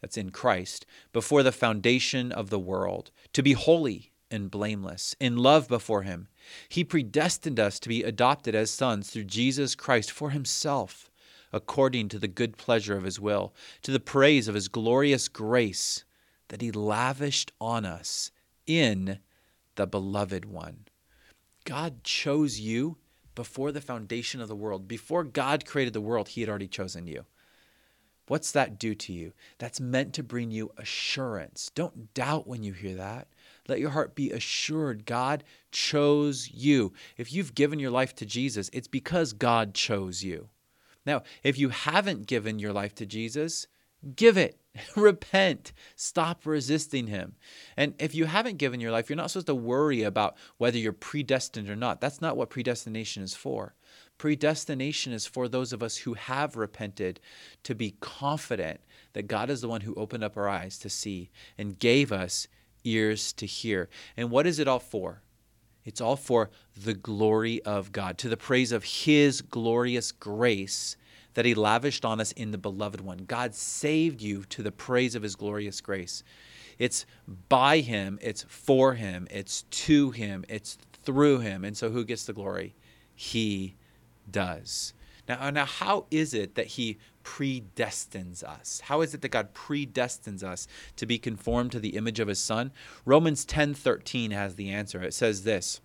that's 0.00 0.16
in 0.16 0.30
Christ, 0.30 0.86
before 1.12 1.42
the 1.42 1.52
foundation 1.52 2.32
of 2.32 2.50
the 2.50 2.58
world, 2.58 3.10
to 3.32 3.42
be 3.42 3.52
holy 3.52 4.12
and 4.30 4.50
blameless, 4.50 5.14
in 5.20 5.36
love 5.36 5.68
before 5.68 6.02
Him. 6.02 6.28
He 6.68 6.84
predestined 6.84 7.60
us 7.60 7.78
to 7.80 7.88
be 7.88 8.02
adopted 8.02 8.54
as 8.54 8.70
sons 8.70 9.10
through 9.10 9.24
Jesus 9.24 9.74
Christ 9.74 10.10
for 10.10 10.30
Himself, 10.30 11.10
according 11.52 12.08
to 12.08 12.18
the 12.18 12.28
good 12.28 12.56
pleasure 12.56 12.96
of 12.96 13.04
His 13.04 13.20
will, 13.20 13.54
to 13.82 13.90
the 13.90 14.00
praise 14.00 14.48
of 14.48 14.54
His 14.54 14.68
glorious 14.68 15.28
grace 15.28 16.04
that 16.48 16.60
He 16.60 16.70
lavished 16.72 17.52
on 17.60 17.84
us 17.84 18.30
in 18.66 19.20
the 19.76 19.86
Beloved 19.86 20.44
One. 20.44 20.86
God 21.64 22.04
chose 22.04 22.58
you 22.60 22.96
before 23.34 23.70
the 23.70 23.80
foundation 23.80 24.40
of 24.40 24.48
the 24.48 24.56
world. 24.56 24.88
Before 24.88 25.24
God 25.24 25.66
created 25.66 25.92
the 25.92 26.00
world, 26.00 26.28
He 26.28 26.40
had 26.40 26.50
already 26.50 26.68
chosen 26.68 27.06
you. 27.06 27.24
What's 28.28 28.50
that 28.52 28.78
do 28.78 28.94
to 28.94 29.12
you? 29.12 29.32
That's 29.58 29.80
meant 29.80 30.12
to 30.14 30.22
bring 30.22 30.50
you 30.50 30.72
assurance. 30.76 31.70
Don't 31.74 32.12
doubt 32.12 32.48
when 32.48 32.62
you 32.62 32.72
hear 32.72 32.96
that. 32.96 33.28
Let 33.68 33.80
your 33.80 33.90
heart 33.90 34.14
be 34.14 34.30
assured 34.32 35.06
God 35.06 35.44
chose 35.70 36.50
you. 36.50 36.92
If 37.16 37.32
you've 37.32 37.54
given 37.54 37.78
your 37.78 37.90
life 37.90 38.14
to 38.16 38.26
Jesus, 38.26 38.68
it's 38.72 38.88
because 38.88 39.32
God 39.32 39.74
chose 39.74 40.24
you. 40.24 40.48
Now, 41.04 41.22
if 41.44 41.58
you 41.58 41.68
haven't 41.68 42.26
given 42.26 42.58
your 42.58 42.72
life 42.72 42.94
to 42.96 43.06
Jesus, 43.06 43.68
give 44.16 44.36
it. 44.36 44.58
Repent. 44.96 45.72
Stop 45.94 46.44
resisting 46.44 47.06
Him. 47.06 47.36
And 47.76 47.94
if 47.98 48.14
you 48.14 48.26
haven't 48.26 48.58
given 48.58 48.80
your 48.80 48.90
life, 48.90 49.08
you're 49.08 49.16
not 49.16 49.30
supposed 49.30 49.46
to 49.46 49.54
worry 49.54 50.02
about 50.02 50.36
whether 50.58 50.78
you're 50.78 50.92
predestined 50.92 51.70
or 51.70 51.76
not. 51.76 52.00
That's 52.00 52.20
not 52.20 52.36
what 52.36 52.50
predestination 52.50 53.22
is 53.22 53.34
for. 53.34 53.74
Predestination 54.18 55.12
is 55.12 55.26
for 55.26 55.48
those 55.48 55.72
of 55.72 55.82
us 55.82 55.98
who 55.98 56.14
have 56.14 56.56
repented 56.56 57.20
to 57.64 57.74
be 57.74 57.94
confident 58.00 58.80
that 59.12 59.28
God 59.28 59.50
is 59.50 59.60
the 59.60 59.68
one 59.68 59.82
who 59.82 59.94
opened 59.94 60.24
up 60.24 60.36
our 60.36 60.48
eyes 60.48 60.78
to 60.78 60.90
see 60.90 61.30
and 61.58 61.78
gave 61.78 62.12
us 62.12 62.48
ears 62.84 63.32
to 63.34 63.46
hear. 63.46 63.88
And 64.16 64.30
what 64.30 64.46
is 64.46 64.58
it 64.58 64.68
all 64.68 64.78
for? 64.78 65.22
It's 65.84 66.00
all 66.00 66.16
for 66.16 66.50
the 66.76 66.94
glory 66.94 67.62
of 67.62 67.92
God, 67.92 68.18
to 68.18 68.28
the 68.28 68.36
praise 68.36 68.72
of 68.72 68.82
His 68.82 69.40
glorious 69.40 70.10
grace 70.12 70.96
that 71.34 71.44
He 71.44 71.54
lavished 71.54 72.04
on 72.04 72.20
us 72.20 72.32
in 72.32 72.50
the 72.50 72.58
beloved 72.58 73.00
one. 73.00 73.18
God 73.18 73.54
saved 73.54 74.20
you 74.20 74.44
to 74.44 74.62
the 74.62 74.72
praise 74.72 75.14
of 75.14 75.22
His 75.22 75.36
glorious 75.36 75.80
grace. 75.80 76.24
It's 76.78 77.06
by 77.48 77.80
him, 77.80 78.18
it's 78.20 78.44
for 78.48 78.94
him, 78.94 79.26
it's 79.30 79.62
to 79.62 80.10
him, 80.10 80.44
it's 80.48 80.76
through 81.04 81.38
him. 81.40 81.64
And 81.64 81.76
so 81.76 81.90
who 81.90 82.04
gets 82.04 82.24
the 82.24 82.32
glory? 82.32 82.74
He 83.14 83.76
does. 84.30 84.94
Now, 85.28 85.38
uh, 85.40 85.50
now 85.50 85.64
how 85.64 86.06
is 86.10 86.34
it 86.34 86.54
that 86.54 86.66
he 86.68 86.98
predestines 87.24 88.44
us? 88.44 88.80
How 88.84 89.00
is 89.00 89.14
it 89.14 89.22
that 89.22 89.30
God 89.30 89.54
predestines 89.54 90.42
us 90.42 90.68
to 90.96 91.06
be 91.06 91.18
conformed 91.18 91.72
to 91.72 91.80
the 91.80 91.96
image 91.96 92.20
of 92.20 92.28
his 92.28 92.38
son? 92.38 92.72
Romans 93.04 93.44
10:13 93.44 94.30
has 94.30 94.54
the 94.54 94.70
answer. 94.70 95.02
It 95.02 95.14
says 95.14 95.42
this. 95.42 95.80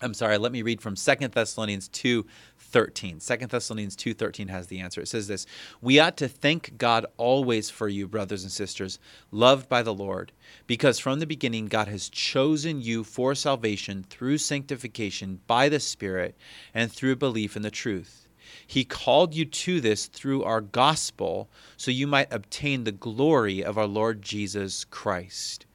I'm 0.00 0.14
sorry, 0.14 0.38
let 0.38 0.52
me 0.52 0.62
read 0.62 0.80
from 0.80 0.94
2 0.94 1.28
Thessalonians 1.28 1.88
2 1.88 2.24
13. 2.56 3.18
2 3.18 3.36
Thessalonians 3.46 3.96
2:13 3.96 4.48
has 4.48 4.66
the 4.66 4.78
answer. 4.78 5.00
It 5.00 5.08
says 5.08 5.26
this, 5.26 5.46
"We 5.80 5.98
ought 5.98 6.16
to 6.18 6.28
thank 6.28 6.76
God 6.76 7.06
always 7.16 7.70
for 7.70 7.88
you, 7.88 8.06
brothers 8.06 8.42
and 8.42 8.52
sisters, 8.52 8.98
loved 9.32 9.68
by 9.68 9.82
the 9.82 9.94
Lord, 9.94 10.32
because 10.66 10.98
from 10.98 11.18
the 11.18 11.26
beginning 11.26 11.66
God 11.66 11.88
has 11.88 12.08
chosen 12.08 12.80
you 12.80 13.04
for 13.04 13.34
salvation 13.34 14.04
through 14.08 14.38
sanctification 14.38 15.40
by 15.46 15.68
the 15.68 15.80
Spirit 15.80 16.36
and 16.74 16.92
through 16.92 17.16
belief 17.16 17.56
in 17.56 17.62
the 17.62 17.70
truth. 17.70 18.28
He 18.66 18.84
called 18.84 19.34
you 19.34 19.46
to 19.46 19.80
this 19.80 20.06
through 20.06 20.42
our 20.44 20.60
gospel, 20.60 21.50
so 21.76 21.90
you 21.90 22.06
might 22.06 22.32
obtain 22.32 22.84
the 22.84 22.92
glory 22.92 23.64
of 23.64 23.78
our 23.78 23.86
Lord 23.86 24.22
Jesus 24.22 24.84
Christ." 24.84 25.66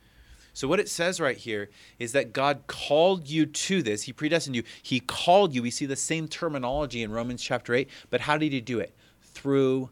So, 0.54 0.68
what 0.68 0.80
it 0.80 0.88
says 0.88 1.20
right 1.20 1.38
here 1.38 1.70
is 1.98 2.12
that 2.12 2.32
God 2.32 2.64
called 2.68 3.28
you 3.28 3.46
to 3.46 3.82
this. 3.82 4.04
He 4.04 4.14
predestined 4.14 4.56
you. 4.56 4.64
He 4.82 5.00
called 5.00 5.54
you. 5.54 5.64
We 5.64 5.72
see 5.72 5.88
the 5.88 5.96
same 5.96 6.28
terminology 6.28 7.02
in 7.02 7.12
Romans 7.12 7.42
chapter 7.42 7.74
8. 7.74 7.90
But 8.10 8.22
how 8.22 8.38
did 8.38 8.54
He 8.54 8.62
do 8.62 8.80
it? 8.80 8.96
Through 9.22 9.90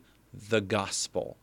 the 0.49 0.61
gospel. 0.61 1.37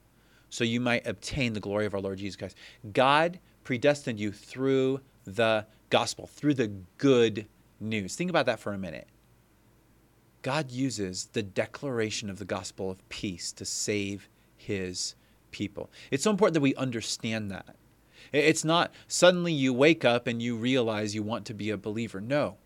So 0.51 0.65
you 0.65 0.81
might 0.81 1.07
obtain 1.07 1.53
the 1.53 1.61
glory 1.61 1.85
of 1.85 1.95
our 1.95 2.01
Lord 2.01 2.19
Jesus 2.19 2.37
Christ. 2.37 2.57
God 2.93 3.39
predestined 3.65 4.19
you 4.21 4.33
through 4.33 5.01
the 5.25 5.67
gospel, 5.91 6.27
through 6.27 6.55
the 6.55 6.73
good 6.97 7.47
news. 7.81 8.15
Think 8.15 8.31
about 8.31 8.47
that 8.47 8.61
for 8.61 8.73
a 8.73 8.79
minute. 8.79 9.09
God 10.43 10.71
uses 10.71 11.27
the 11.33 11.43
declaration 11.43 12.31
of 12.31 12.39
the 12.39 12.45
gospel 12.45 12.91
of 12.91 13.07
peace 13.09 13.53
to 13.53 13.65
save 13.65 14.29
his 14.57 15.15
people. 15.51 15.91
It's 16.11 16.25
so 16.25 16.31
important 16.31 16.55
that 16.55 16.61
we 16.61 16.75
understand 16.77 17.51
that. 17.51 17.77
It's 18.33 18.65
not 18.65 18.93
suddenly 19.07 19.53
you 19.53 19.73
wake 19.73 20.05
up 20.05 20.27
and 20.27 20.43
you 20.43 20.57
realize 20.57 21.15
you 21.15 21.23
want 21.23 21.47
to 21.47 21.55
be 21.55 21.71
a 21.71 21.77
believer. 21.77 22.21
No. 22.21 22.57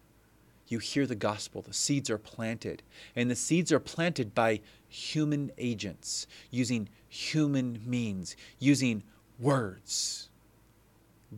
You 0.69 0.79
hear 0.79 1.07
the 1.07 1.15
gospel, 1.15 1.61
the 1.61 1.75
seeds 1.75 2.09
are 2.09 2.19
planted, 2.19 2.83
and 3.15 3.31
the 3.31 3.37
seeds 3.37 3.71
are 3.73 3.81
planted 3.81 4.35
by 4.35 4.61
human 4.89 5.53
agents, 5.59 6.27
using 6.51 6.89
human 7.09 7.83
means, 7.85 8.37
using 8.59 9.03
words. 9.39 10.31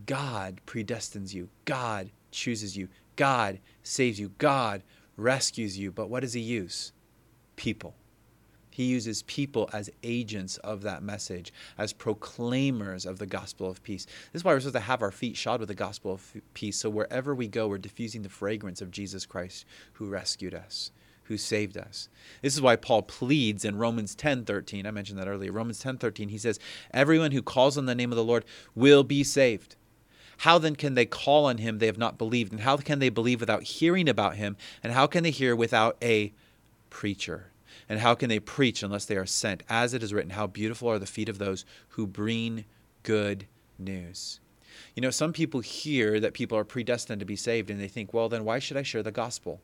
God 0.07 0.61
predestines 0.67 1.35
you, 1.35 1.49
God 1.65 2.11
chooses 2.31 2.77
you, 2.77 2.89
God 3.17 3.59
saves 3.83 4.21
you, 4.21 4.31
God 4.39 4.83
rescues 5.17 5.79
you. 5.79 5.91
But 5.91 6.09
what 6.09 6.21
does 6.21 6.35
He 6.35 6.41
use? 6.41 6.93
People. 7.57 7.95
He 8.75 8.87
uses 8.87 9.23
people 9.23 9.71
as 9.73 9.89
agents 10.03 10.57
of 10.57 10.83
that 10.83 11.01
message, 11.01 11.53
as 11.79 11.93
proclaimers 11.93 13.07
of 13.07 13.21
the 13.21 13.25
gospel 13.27 13.71
of 13.71 13.81
peace. 13.85 14.05
This 14.33 14.41
is 14.41 14.45
why 14.45 14.53
we're 14.53 14.59
supposed 14.59 14.75
to 14.75 14.81
have 14.81 15.01
our 15.01 15.13
feet 15.13 15.37
shod 15.37 15.61
with 15.61 15.69
the 15.69 15.77
gospel 15.77 16.11
of 16.11 16.35
peace. 16.55 16.77
So 16.79 16.91
wherever 16.91 17.37
we 17.37 17.47
go, 17.47 17.69
we're 17.69 17.79
diffusing 17.79 18.23
the 18.23 18.29
fragrance 18.29 18.83
of 18.83 18.91
Jesus 18.91 19.27
Christ 19.27 19.65
who 19.93 20.07
rescued 20.07 20.55
us, 20.55 20.91
who 21.23 21.39
saved 21.39 21.79
us. 21.79 22.09
This 22.43 22.55
is 22.55 22.61
why 22.61 22.75
Paul 22.75 23.03
pleads 23.03 23.65
in 23.65 23.77
Romans 23.77 24.17
10:13. 24.17 24.89
I 24.89 24.91
mentioned 24.91 25.21
that 25.21 25.29
earlier. 25.29 25.53
Romans 25.53 25.79
10:13, 25.79 26.31
he 26.31 26.39
says, 26.39 26.59
"Everyone 26.93 27.31
who 27.31 27.43
calls 27.43 27.79
on 27.79 27.87
the 27.87 27.95
name 27.95 28.11
of 28.11 28.17
the 28.17 28.25
Lord 28.25 28.45
will 28.75 29.05
be 29.05 29.23
saved." 29.23 29.77
How 30.39 30.59
then 30.59 30.75
can 30.75 30.95
they 30.95 31.07
call 31.07 31.45
on 31.45 31.59
him 31.59 31.79
they 31.79 31.87
have 31.87 31.97
not 31.97 32.19
believed? 32.19 32.51
And 32.51 32.63
how 32.63 32.77
can 32.79 32.99
they 32.99 33.09
believe 33.09 33.39
without 33.39 33.63
hearing 33.63 34.09
about 34.09 34.35
him? 34.35 34.57
And 34.83 34.93
how 34.93 35.07
can 35.07 35.23
they 35.23 35.31
hear 35.31 35.55
without 35.55 35.97
a 36.03 36.33
preacher? 36.91 37.53
And 37.89 38.01
how 38.01 38.15
can 38.15 38.29
they 38.29 38.41
preach 38.41 38.83
unless 38.83 39.05
they 39.05 39.17
are 39.17 39.27
sent? 39.27 39.63
As 39.69 39.95
it 39.95 40.03
is 40.03 40.15
written, 40.15 40.31
How 40.31 40.47
beautiful 40.47 40.89
are 40.89 40.99
the 40.99 41.07
feet 41.07 41.29
of 41.29 41.39
those 41.39 41.65
who 41.91 42.07
bring 42.07 42.65
good 43.03 43.47
news. 43.79 44.41
You 44.95 45.03
know, 45.03 45.11
some 45.11 45.33
people 45.33 45.61
hear 45.61 46.19
that 46.19 46.35
people 46.35 46.59
are 46.59 46.65
predestined 46.65 47.21
to 47.21 47.27
be 47.27 47.37
saved 47.37 47.71
and 47.71 47.81
they 47.81 47.89
think, 47.89 48.13
well, 48.13 48.29
then 48.29 48.45
why 48.45 48.59
should 48.59 48.77
I 48.77 48.83
share 48.83 49.03
the 49.03 49.13
gospel? 49.13 49.61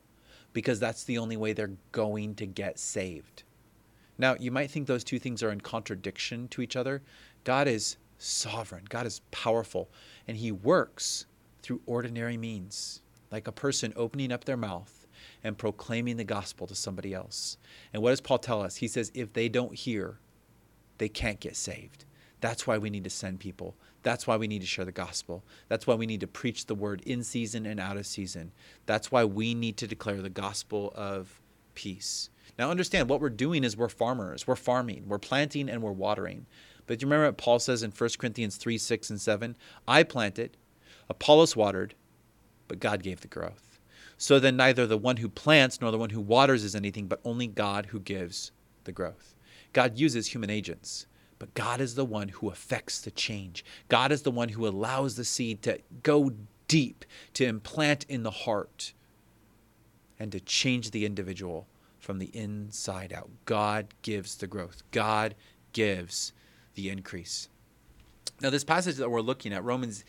Because 0.53 0.79
that's 0.79 1.03
the 1.03 1.17
only 1.17 1.35
way 1.35 1.51
they're 1.51 1.71
going 1.91 2.35
to 2.35 2.45
get 2.45 2.79
saved. 2.79 3.43
Now, 4.17 4.35
you 4.39 4.51
might 4.51 4.71
think 4.71 4.87
those 4.87 5.03
two 5.03 5.19
things 5.19 5.41
are 5.43 5.51
in 5.51 5.61
contradiction 5.61 6.47
to 6.49 6.61
each 6.61 6.75
other. 6.75 7.01
God 7.43 7.67
is 7.67 7.97
sovereign, 8.17 8.85
God 8.87 9.05
is 9.05 9.21
powerful, 9.31 9.89
and 10.27 10.37
He 10.37 10.51
works 10.51 11.25
through 11.61 11.81
ordinary 11.85 12.37
means, 12.37 13.01
like 13.31 13.47
a 13.47 13.51
person 13.51 13.93
opening 13.95 14.31
up 14.31 14.45
their 14.45 14.57
mouth 14.57 15.00
and 15.43 15.57
proclaiming 15.57 16.17
the 16.17 16.23
gospel 16.23 16.67
to 16.67 16.75
somebody 16.75 17.13
else. 17.13 17.57
And 17.93 18.01
what 18.01 18.11
does 18.11 18.21
Paul 18.21 18.39
tell 18.39 18.61
us? 18.61 18.77
He 18.77 18.87
says, 18.87 19.11
if 19.13 19.33
they 19.33 19.49
don't 19.49 19.75
hear, 19.75 20.19
they 20.97 21.09
can't 21.09 21.39
get 21.39 21.55
saved. 21.55 22.05
That's 22.41 22.65
why 22.65 22.77
we 22.77 22.89
need 22.89 23.03
to 23.03 23.09
send 23.09 23.39
people. 23.39 23.75
That's 24.03 24.25
why 24.25 24.37
we 24.37 24.47
need 24.47 24.61
to 24.61 24.67
share 24.67 24.85
the 24.85 24.91
gospel. 24.91 25.43
That's 25.67 25.85
why 25.85 25.95
we 25.95 26.07
need 26.07 26.21
to 26.21 26.27
preach 26.27 26.65
the 26.65 26.75
word 26.75 27.01
in 27.05 27.23
season 27.23 27.65
and 27.65 27.79
out 27.79 27.97
of 27.97 28.07
season. 28.07 28.51
That's 28.87 29.11
why 29.11 29.25
we 29.25 29.53
need 29.53 29.77
to 29.77 29.87
declare 29.87 30.21
the 30.21 30.29
gospel 30.29 30.91
of 30.95 31.39
peace. 31.75 32.29
Now, 32.57 32.71
understand 32.71 33.09
what 33.09 33.21
we're 33.21 33.29
doing 33.29 33.63
is 33.63 33.77
we're 33.77 33.89
farmers, 33.89 34.45
we're 34.47 34.55
farming, 34.55 35.05
we're 35.07 35.19
planting 35.19 35.69
and 35.69 35.81
we're 35.81 35.91
watering. 35.91 36.47
But 36.87 37.01
you 37.01 37.07
remember 37.07 37.27
what 37.27 37.37
Paul 37.37 37.59
says 37.59 37.83
in 37.83 37.91
1 37.91 38.09
Corinthians 38.17 38.57
3 38.57 38.77
6 38.77 39.09
and 39.11 39.21
7? 39.21 39.55
I 39.87 40.03
planted, 40.03 40.57
Apollos 41.09 41.55
watered, 41.55 41.95
but 42.67 42.79
God 42.79 43.03
gave 43.03 43.21
the 43.21 43.27
growth. 43.27 43.70
So 44.21 44.37
then 44.37 44.55
neither 44.55 44.85
the 44.85 44.99
one 44.99 45.17
who 45.17 45.27
plants 45.27 45.81
nor 45.81 45.89
the 45.89 45.97
one 45.97 46.11
who 46.11 46.21
waters 46.21 46.63
is 46.63 46.75
anything, 46.75 47.07
but 47.07 47.19
only 47.25 47.47
God 47.47 47.87
who 47.87 47.99
gives 47.99 48.51
the 48.83 48.91
growth. 48.91 49.33
God 49.73 49.97
uses 49.97 50.27
human 50.27 50.51
agents, 50.51 51.07
but 51.39 51.55
God 51.55 51.81
is 51.81 51.95
the 51.95 52.05
one 52.05 52.27
who 52.27 52.51
affects 52.51 53.01
the 53.01 53.09
change. 53.09 53.65
God 53.89 54.11
is 54.11 54.21
the 54.21 54.29
one 54.29 54.49
who 54.49 54.67
allows 54.67 55.15
the 55.15 55.25
seed 55.25 55.63
to 55.63 55.79
go 56.03 56.33
deep, 56.67 57.03
to 57.33 57.47
implant 57.47 58.05
in 58.07 58.21
the 58.21 58.29
heart, 58.29 58.93
and 60.19 60.31
to 60.33 60.39
change 60.39 60.91
the 60.91 61.03
individual 61.03 61.65
from 61.97 62.19
the 62.19 62.29
inside 62.31 63.11
out. 63.11 63.31
God 63.45 63.87
gives 64.03 64.35
the 64.35 64.45
growth, 64.45 64.83
God 64.91 65.33
gives 65.73 66.31
the 66.75 66.89
increase. 66.91 67.49
Now, 68.39 68.51
this 68.51 68.63
passage 68.63 68.97
that 68.97 69.09
we're 69.09 69.21
looking 69.21 69.51
at, 69.51 69.63
Romans 69.63 70.05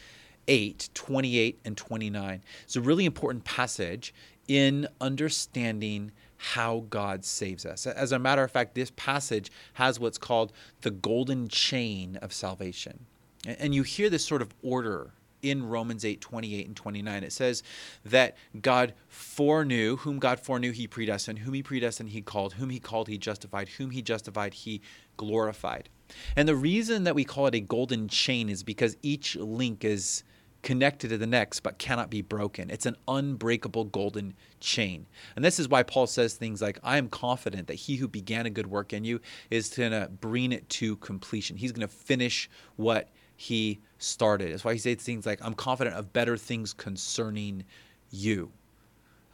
8, 0.48 0.90
28, 0.94 1.60
and 1.64 1.76
29. 1.76 2.42
It's 2.64 2.76
a 2.76 2.80
really 2.80 3.04
important 3.04 3.44
passage 3.44 4.14
in 4.48 4.88
understanding 5.00 6.12
how 6.36 6.84
God 6.90 7.24
saves 7.24 7.64
us. 7.64 7.86
As 7.86 8.10
a 8.10 8.18
matter 8.18 8.42
of 8.42 8.50
fact, 8.50 8.74
this 8.74 8.90
passage 8.96 9.50
has 9.74 10.00
what's 10.00 10.18
called 10.18 10.52
the 10.80 10.90
golden 10.90 11.48
chain 11.48 12.16
of 12.16 12.32
salvation. 12.32 13.06
And 13.46 13.74
you 13.74 13.84
hear 13.84 14.10
this 14.10 14.24
sort 14.24 14.42
of 14.42 14.52
order 14.62 15.12
in 15.42 15.68
Romans 15.68 16.04
8, 16.04 16.20
28 16.20 16.66
and 16.66 16.76
29. 16.76 17.24
It 17.24 17.32
says 17.32 17.62
that 18.04 18.36
God 18.60 18.94
foreknew, 19.08 19.96
whom 19.96 20.18
God 20.18 20.40
foreknew, 20.40 20.72
he 20.72 20.86
predestined, 20.86 21.40
whom 21.40 21.54
he 21.54 21.62
predestined, 21.62 22.10
he 22.10 22.22
called, 22.22 22.54
whom 22.54 22.70
he 22.70 22.78
called, 22.78 23.08
he 23.08 23.18
justified, 23.18 23.68
whom 23.70 23.90
he 23.90 24.02
justified, 24.02 24.54
he 24.54 24.80
glorified. 25.16 25.88
And 26.36 26.48
the 26.48 26.56
reason 26.56 27.04
that 27.04 27.14
we 27.14 27.24
call 27.24 27.46
it 27.46 27.54
a 27.54 27.60
golden 27.60 28.08
chain 28.08 28.48
is 28.48 28.62
because 28.62 28.96
each 29.02 29.36
link 29.36 29.84
is 29.84 30.22
connected 30.62 31.08
to 31.08 31.18
the 31.18 31.26
next 31.26 31.60
but 31.60 31.78
cannot 31.78 32.10
be 32.10 32.22
broken. 32.22 32.70
It's 32.70 32.86
an 32.86 32.96
unbreakable 33.08 33.84
golden 33.84 34.34
chain. 34.60 35.06
And 35.34 35.44
this 35.44 35.58
is 35.58 35.68
why 35.68 35.82
Paul 35.82 36.06
says 36.06 36.34
things 36.34 36.62
like, 36.62 36.78
I 36.82 36.98
am 36.98 37.08
confident 37.08 37.66
that 37.66 37.74
he 37.74 37.96
who 37.96 38.08
began 38.08 38.46
a 38.46 38.50
good 38.50 38.68
work 38.68 38.92
in 38.92 39.04
you 39.04 39.20
is 39.50 39.68
going 39.70 39.92
to 39.92 40.08
bring 40.20 40.52
it 40.52 40.68
to 40.70 40.96
completion. 40.96 41.56
He's 41.56 41.72
going 41.72 41.86
to 41.86 41.92
finish 41.92 42.48
what 42.76 43.08
he 43.36 43.80
started. 43.98 44.52
That's 44.52 44.64
why 44.64 44.74
he 44.74 44.78
says 44.78 44.96
things 44.96 45.26
like, 45.26 45.44
I'm 45.44 45.54
confident 45.54 45.96
of 45.96 46.12
better 46.12 46.36
things 46.36 46.72
concerning 46.72 47.64
you. 48.10 48.52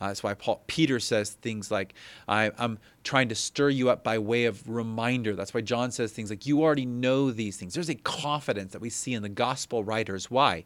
Uh, 0.00 0.08
that's 0.08 0.22
why 0.22 0.32
Paul, 0.34 0.62
Peter 0.68 1.00
says 1.00 1.30
things 1.30 1.70
like, 1.70 1.94
I, 2.28 2.52
am 2.58 2.78
trying 3.02 3.28
to 3.30 3.34
stir 3.34 3.70
you 3.70 3.90
up 3.90 4.04
by 4.04 4.18
way 4.18 4.44
of 4.44 4.68
reminder. 4.68 5.34
That's 5.34 5.52
why 5.52 5.60
John 5.60 5.90
says 5.90 6.12
things 6.12 6.30
like, 6.30 6.46
You 6.46 6.62
already 6.62 6.86
know 6.86 7.32
these 7.32 7.56
things. 7.56 7.74
There's 7.74 7.88
a 7.88 7.96
confidence 7.96 8.72
that 8.72 8.80
we 8.80 8.90
see 8.90 9.14
in 9.14 9.22
the 9.22 9.28
gospel 9.28 9.82
writers. 9.82 10.30
Why? 10.30 10.64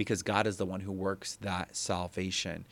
Because 0.00 0.22
God 0.22 0.46
is 0.46 0.56
the 0.56 0.64
one 0.64 0.80
who 0.80 0.92
works 0.92 1.36
that 1.42 1.76
salvation. 1.76 2.64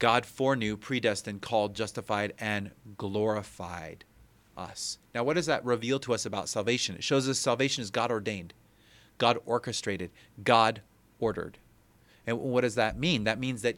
God 0.00 0.26
foreknew, 0.26 0.76
predestined, 0.76 1.40
called, 1.40 1.76
justified, 1.76 2.32
and 2.40 2.72
glorified 2.98 4.04
us. 4.56 4.98
Now, 5.14 5.22
what 5.22 5.34
does 5.34 5.46
that 5.46 5.64
reveal 5.64 6.00
to 6.00 6.12
us 6.12 6.26
about 6.26 6.48
salvation? 6.48 6.96
It 6.96 7.04
shows 7.04 7.28
us 7.28 7.38
salvation 7.38 7.82
is 7.82 7.92
God 7.92 8.10
ordained, 8.10 8.52
God 9.18 9.38
orchestrated, 9.46 10.10
God 10.42 10.80
ordered. 11.20 11.56
And 12.26 12.40
what 12.40 12.62
does 12.62 12.74
that 12.74 12.98
mean? 12.98 13.22
That 13.22 13.38
means 13.38 13.62
that 13.62 13.76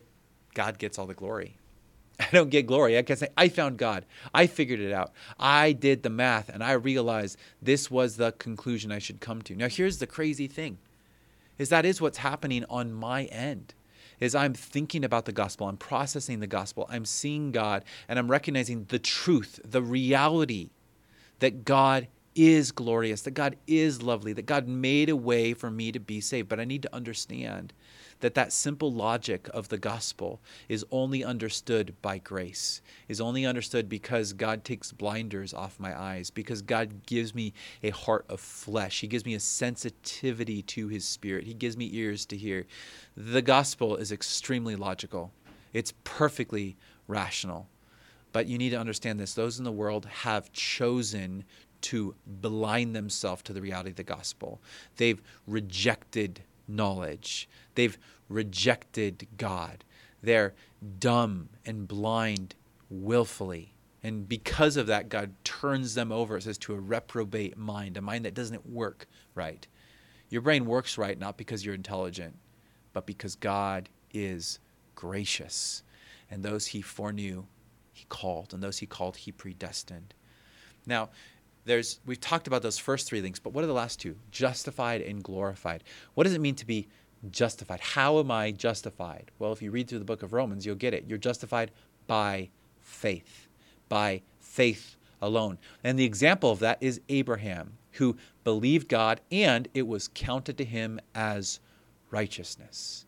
God 0.54 0.78
gets 0.78 0.98
all 0.98 1.06
the 1.06 1.12
glory. 1.12 1.58
I 2.18 2.28
don't 2.32 2.48
get 2.48 2.66
glory. 2.66 2.96
I 2.96 3.02
can 3.02 3.18
say, 3.18 3.28
I 3.36 3.50
found 3.50 3.76
God. 3.76 4.06
I 4.32 4.46
figured 4.46 4.80
it 4.80 4.94
out. 4.94 5.12
I 5.38 5.72
did 5.72 6.04
the 6.04 6.08
math 6.08 6.48
and 6.48 6.64
I 6.64 6.72
realized 6.72 7.36
this 7.60 7.90
was 7.90 8.16
the 8.16 8.32
conclusion 8.32 8.90
I 8.90 8.98
should 8.98 9.20
come 9.20 9.42
to. 9.42 9.54
Now, 9.54 9.68
here's 9.68 9.98
the 9.98 10.06
crazy 10.06 10.46
thing 10.46 10.78
is 11.58 11.68
that 11.68 11.84
is 11.84 12.00
what's 12.00 12.18
happening 12.18 12.64
on 12.68 12.92
my 12.92 13.24
end 13.24 13.74
is 14.20 14.34
I'm 14.34 14.54
thinking 14.54 15.04
about 15.04 15.24
the 15.24 15.32
gospel, 15.32 15.68
I'm 15.68 15.76
processing 15.76 16.40
the 16.40 16.46
gospel, 16.46 16.86
I'm 16.88 17.04
seeing 17.04 17.52
God, 17.52 17.84
and 18.08 18.18
I'm 18.18 18.30
recognizing 18.30 18.84
the 18.84 18.98
truth, 18.98 19.60
the 19.64 19.82
reality 19.82 20.70
that 21.40 21.64
God 21.64 22.08
is 22.34 22.72
glorious, 22.72 23.22
that 23.22 23.32
God 23.32 23.56
is 23.66 24.02
lovely, 24.02 24.32
that 24.32 24.46
God 24.46 24.66
made 24.66 25.08
a 25.08 25.16
way 25.16 25.54
for 25.54 25.70
me 25.70 25.92
to 25.92 26.00
be 26.00 26.20
saved. 26.20 26.48
But 26.48 26.60
I 26.60 26.64
need 26.64 26.82
to 26.82 26.94
understand 26.94 27.72
that 28.20 28.34
that 28.34 28.52
simple 28.52 28.92
logic 28.92 29.48
of 29.52 29.68
the 29.68 29.78
gospel 29.78 30.40
is 30.68 30.84
only 30.90 31.22
understood 31.22 31.94
by 32.00 32.18
grace, 32.18 32.80
is 33.08 33.20
only 33.20 33.44
understood 33.44 33.88
because 33.88 34.32
God 34.32 34.64
takes 34.64 34.92
blinders 34.92 35.52
off 35.52 35.78
my 35.78 35.98
eyes, 35.98 36.30
because 36.30 36.62
God 36.62 37.06
gives 37.06 37.34
me 37.34 37.52
a 37.82 37.90
heart 37.90 38.24
of 38.28 38.40
flesh. 38.40 39.00
He 39.00 39.08
gives 39.08 39.26
me 39.26 39.34
a 39.34 39.40
sensitivity 39.40 40.62
to 40.62 40.88
his 40.88 41.06
spirit. 41.06 41.44
He 41.44 41.54
gives 41.54 41.76
me 41.76 41.90
ears 41.92 42.24
to 42.26 42.36
hear. 42.36 42.66
The 43.16 43.42
gospel 43.42 43.96
is 43.96 44.10
extremely 44.10 44.76
logical. 44.76 45.32
It's 45.72 45.92
perfectly 46.04 46.76
rational. 47.06 47.68
But 48.32 48.48
you 48.48 48.58
need 48.58 48.70
to 48.70 48.80
understand 48.80 49.20
this. 49.20 49.34
Those 49.34 49.58
in 49.58 49.64
the 49.64 49.70
world 49.70 50.06
have 50.06 50.50
chosen 50.50 51.44
to 51.84 52.14
blind 52.26 52.96
themselves 52.96 53.42
to 53.42 53.52
the 53.52 53.60
reality 53.60 53.90
of 53.90 53.96
the 53.96 54.02
gospel. 54.02 54.62
They've 54.96 55.20
rejected 55.46 56.42
knowledge, 56.66 57.48
they've 57.74 57.98
rejected 58.28 59.28
God. 59.36 59.84
They're 60.22 60.54
dumb 60.98 61.50
and 61.66 61.86
blind 61.86 62.54
willfully. 62.88 63.74
And 64.02 64.26
because 64.26 64.78
of 64.78 64.86
that, 64.86 65.10
God 65.10 65.32
turns 65.44 65.94
them 65.94 66.10
over, 66.10 66.38
it 66.38 66.44
says, 66.44 66.56
to 66.58 66.74
a 66.74 66.80
reprobate 66.80 67.58
mind, 67.58 67.98
a 67.98 68.00
mind 68.00 68.24
that 68.24 68.32
doesn't 68.32 68.66
work 68.66 69.06
right. 69.34 69.66
Your 70.30 70.40
brain 70.40 70.64
works 70.64 70.96
right 70.96 71.18
not 71.18 71.36
because 71.36 71.64
you're 71.64 71.74
intelligent, 71.74 72.36
but 72.94 73.04
because 73.04 73.34
God 73.34 73.90
is 74.14 74.58
gracious. 74.94 75.82
And 76.30 76.42
those 76.42 76.68
he 76.68 76.80
foreknew, 76.80 77.44
he 77.92 78.06
called, 78.08 78.54
and 78.54 78.62
those 78.62 78.78
he 78.78 78.86
called, 78.86 79.18
he 79.18 79.32
predestined. 79.32 80.14
Now, 80.86 81.10
there's 81.64 82.00
we've 82.06 82.20
talked 82.20 82.46
about 82.46 82.62
those 82.62 82.78
first 82.78 83.06
three 83.06 83.20
links, 83.20 83.38
but 83.38 83.52
what 83.52 83.64
are 83.64 83.68
the 83.68 83.72
last 83.72 84.00
two? 84.00 84.16
Justified 84.30 85.00
and 85.00 85.22
glorified. 85.22 85.84
What 86.14 86.24
does 86.24 86.34
it 86.34 86.40
mean 86.40 86.54
to 86.56 86.66
be 86.66 86.88
justified? 87.30 87.80
How 87.80 88.18
am 88.18 88.30
I 88.30 88.50
justified? 88.50 89.30
Well, 89.38 89.52
if 89.52 89.62
you 89.62 89.70
read 89.70 89.88
through 89.88 90.00
the 90.00 90.04
book 90.04 90.22
of 90.22 90.32
Romans, 90.32 90.66
you'll 90.66 90.76
get 90.76 90.94
it. 90.94 91.04
You're 91.08 91.18
justified 91.18 91.70
by 92.06 92.50
faith, 92.80 93.48
by 93.88 94.22
faith 94.40 94.96
alone. 95.22 95.58
And 95.82 95.98
the 95.98 96.04
example 96.04 96.50
of 96.50 96.58
that 96.60 96.78
is 96.80 97.00
Abraham, 97.08 97.78
who 97.92 98.16
believed 98.44 98.88
God 98.88 99.20
and 99.32 99.68
it 99.74 99.86
was 99.86 100.10
counted 100.12 100.58
to 100.58 100.64
him 100.64 101.00
as 101.14 101.60
righteousness. 102.10 103.06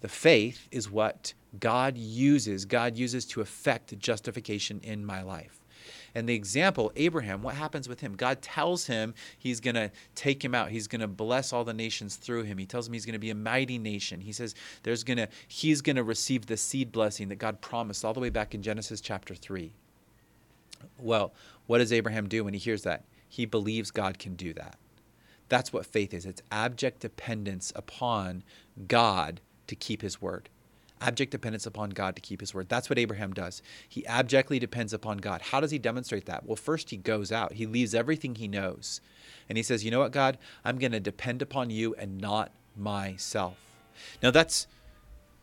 The 0.00 0.08
faith 0.08 0.66
is 0.72 0.90
what 0.90 1.34
God 1.60 1.96
uses, 1.96 2.64
God 2.64 2.96
uses 2.96 3.24
to 3.26 3.40
effect 3.40 3.96
justification 3.98 4.80
in 4.82 5.06
my 5.06 5.22
life. 5.22 5.61
And 6.14 6.28
the 6.28 6.34
example, 6.34 6.92
Abraham, 6.96 7.42
what 7.42 7.54
happens 7.54 7.88
with 7.88 8.00
him? 8.00 8.14
God 8.14 8.42
tells 8.42 8.86
him 8.86 9.14
he's 9.38 9.60
going 9.60 9.74
to 9.74 9.90
take 10.14 10.44
him 10.44 10.54
out. 10.54 10.70
He's 10.70 10.86
going 10.86 11.00
to 11.00 11.08
bless 11.08 11.52
all 11.52 11.64
the 11.64 11.72
nations 11.72 12.16
through 12.16 12.42
him. 12.42 12.58
He 12.58 12.66
tells 12.66 12.86
him 12.86 12.92
he's 12.92 13.06
going 13.06 13.14
to 13.14 13.18
be 13.18 13.30
a 13.30 13.34
mighty 13.34 13.78
nation. 13.78 14.20
He 14.20 14.32
says 14.32 14.54
there's 14.82 15.04
going 15.04 15.16
to 15.18 15.28
he's 15.48 15.80
going 15.80 15.96
to 15.96 16.04
receive 16.04 16.46
the 16.46 16.56
seed 16.56 16.92
blessing 16.92 17.28
that 17.28 17.36
God 17.36 17.60
promised 17.60 18.04
all 18.04 18.12
the 18.12 18.20
way 18.20 18.30
back 18.30 18.54
in 18.54 18.62
Genesis 18.62 19.00
chapter 19.00 19.34
3. 19.34 19.72
Well, 20.98 21.32
what 21.66 21.78
does 21.78 21.92
Abraham 21.92 22.28
do 22.28 22.44
when 22.44 22.54
he 22.54 22.60
hears 22.60 22.82
that? 22.82 23.04
He 23.28 23.46
believes 23.46 23.90
God 23.90 24.18
can 24.18 24.34
do 24.34 24.52
that. 24.54 24.76
That's 25.48 25.72
what 25.72 25.86
faith 25.86 26.12
is. 26.12 26.26
It's 26.26 26.42
abject 26.50 27.00
dependence 27.00 27.72
upon 27.74 28.42
God 28.88 29.40
to 29.66 29.76
keep 29.76 30.02
his 30.02 30.20
word 30.20 30.48
abject 31.02 31.30
dependence 31.32 31.66
upon 31.66 31.90
God 31.90 32.14
to 32.16 32.22
keep 32.22 32.40
his 32.40 32.54
word. 32.54 32.68
That's 32.68 32.88
what 32.88 32.98
Abraham 32.98 33.32
does. 33.32 33.62
He 33.88 34.06
abjectly 34.06 34.58
depends 34.58 34.92
upon 34.92 35.18
God. 35.18 35.42
How 35.42 35.60
does 35.60 35.70
he 35.70 35.78
demonstrate 35.78 36.26
that? 36.26 36.46
Well, 36.46 36.56
first 36.56 36.90
he 36.90 36.96
goes 36.96 37.32
out, 37.32 37.54
he 37.54 37.66
leaves 37.66 37.94
everything 37.94 38.36
he 38.36 38.48
knows, 38.48 39.00
and 39.48 39.58
he 39.58 39.62
says, 39.62 39.84
You 39.84 39.90
know 39.90 40.00
what, 40.00 40.12
God? 40.12 40.38
I'm 40.64 40.78
going 40.78 40.92
to 40.92 41.00
depend 41.00 41.42
upon 41.42 41.70
you 41.70 41.94
and 41.96 42.18
not 42.18 42.52
myself. 42.76 43.58
Now, 44.22 44.30
that's 44.30 44.66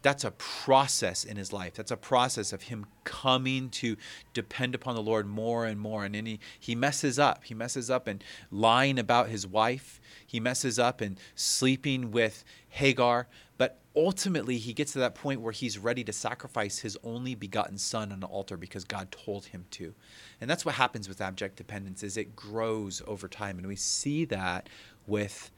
that's 0.02 0.24
a 0.24 0.32
process 0.32 1.26
in 1.26 1.36
his 1.36 1.52
life. 1.52 1.74
That's 1.74 1.92
a 1.92 1.98
process 1.98 2.54
of 2.54 2.64
him 2.64 2.86
coming 3.04 3.70
to 3.72 3.98
depend 4.34 4.74
upon 4.74 4.96
the 4.96 5.02
Lord 5.02 5.28
more 5.28 5.66
and 5.66 5.80
more. 5.80 6.06
And 6.06 6.16
then 6.16 6.26
he, 6.26 6.40
he 6.58 6.74
messes 6.74 7.20
up. 7.20 7.44
He 7.44 7.54
messes 7.54 7.90
up 7.90 8.08
and 8.08 8.24
lying 8.50 8.98
about 8.98 9.28
his 9.28 9.46
wife. 9.46 10.00
He 10.26 10.40
messes 10.40 10.80
up 10.80 11.02
and 11.02 11.20
sleeping 11.36 12.12
with 12.12 12.46
Hagar. 12.70 13.28
But 13.58 13.80
ultimately, 13.96 14.58
he 14.58 14.74
gets 14.74 14.94
to 14.94 15.00
that 15.00 15.16
point 15.16 15.42
where 15.42 15.52
he's 15.52 15.78
ready 15.78 16.04
to 16.04 16.14
sacrifice 16.14 16.80
his 16.80 16.98
only 17.04 17.36
begotten 17.36 17.78
son 17.78 18.12
on 18.12 18.20
the 18.20 18.28
altar 18.28 18.58
because 18.58 18.84
God 18.84 19.12
told 19.12 19.46
him 19.46 19.66
to. 19.72 19.94
And 20.42 20.50
that's 20.50 20.66
what 20.66 20.76
happens 20.76 21.08
with 21.08 21.22
abject 21.22 21.56
dependence 21.56 22.04
is 22.04 22.18
it 22.18 22.36
grows 22.36 23.02
over 23.08 23.28
time. 23.28 23.58
And 23.58 23.68
we 23.68 23.76
see 23.76 24.26
that 24.26 24.70
with 25.08 25.52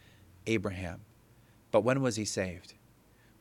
Abraham. 0.47 1.01
But 1.71 1.83
when 1.83 2.01
was 2.01 2.15
he 2.15 2.25
saved? 2.25 2.73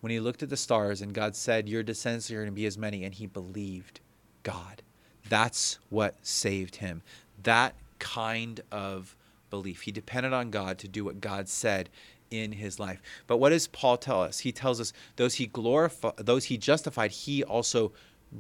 when 0.00 0.11
he 0.11 0.20
looked 0.20 0.42
at 0.42 0.48
the 0.48 0.57
stars 0.57 1.03
and 1.03 1.14
God 1.14 1.37
said, 1.37 1.68
Your 1.68 1.83
descendants 1.83 2.31
are 2.31 2.37
going 2.37 2.46
to 2.46 2.53
be 2.53 2.66
as 2.66 2.79
many, 2.79 3.05
and 3.05 3.14
he 3.14 3.26
believed 3.26 4.00
God. 4.42 4.83
That's 5.29 5.79
what 5.90 6.16
saved 6.22 6.76
him. 6.76 7.03
That 7.42 7.74
kind 7.98 8.61
of 8.72 9.16
belief. 9.51 9.83
He 9.83 9.93
depended 9.93 10.33
on 10.33 10.51
God 10.51 10.79
to 10.79 10.89
do 10.89 11.05
what 11.05 11.21
God 11.21 11.49
said 11.49 11.91
in 12.31 12.53
his 12.53 12.79
life. 12.79 13.03
But 13.27 13.39
what 13.39 13.51
does 13.51 13.67
Paul 13.67 13.97
tell 13.97 14.23
us? 14.23 14.41
He 14.41 14.53
tells 14.53 14.81
us 14.81 14.93
those 15.17 15.35
he 15.35 15.47
glorified, 15.47 16.17
those 16.17 16.45
he 16.45 16.57
justified, 16.57 17.11
he 17.11 17.43
also 17.43 17.93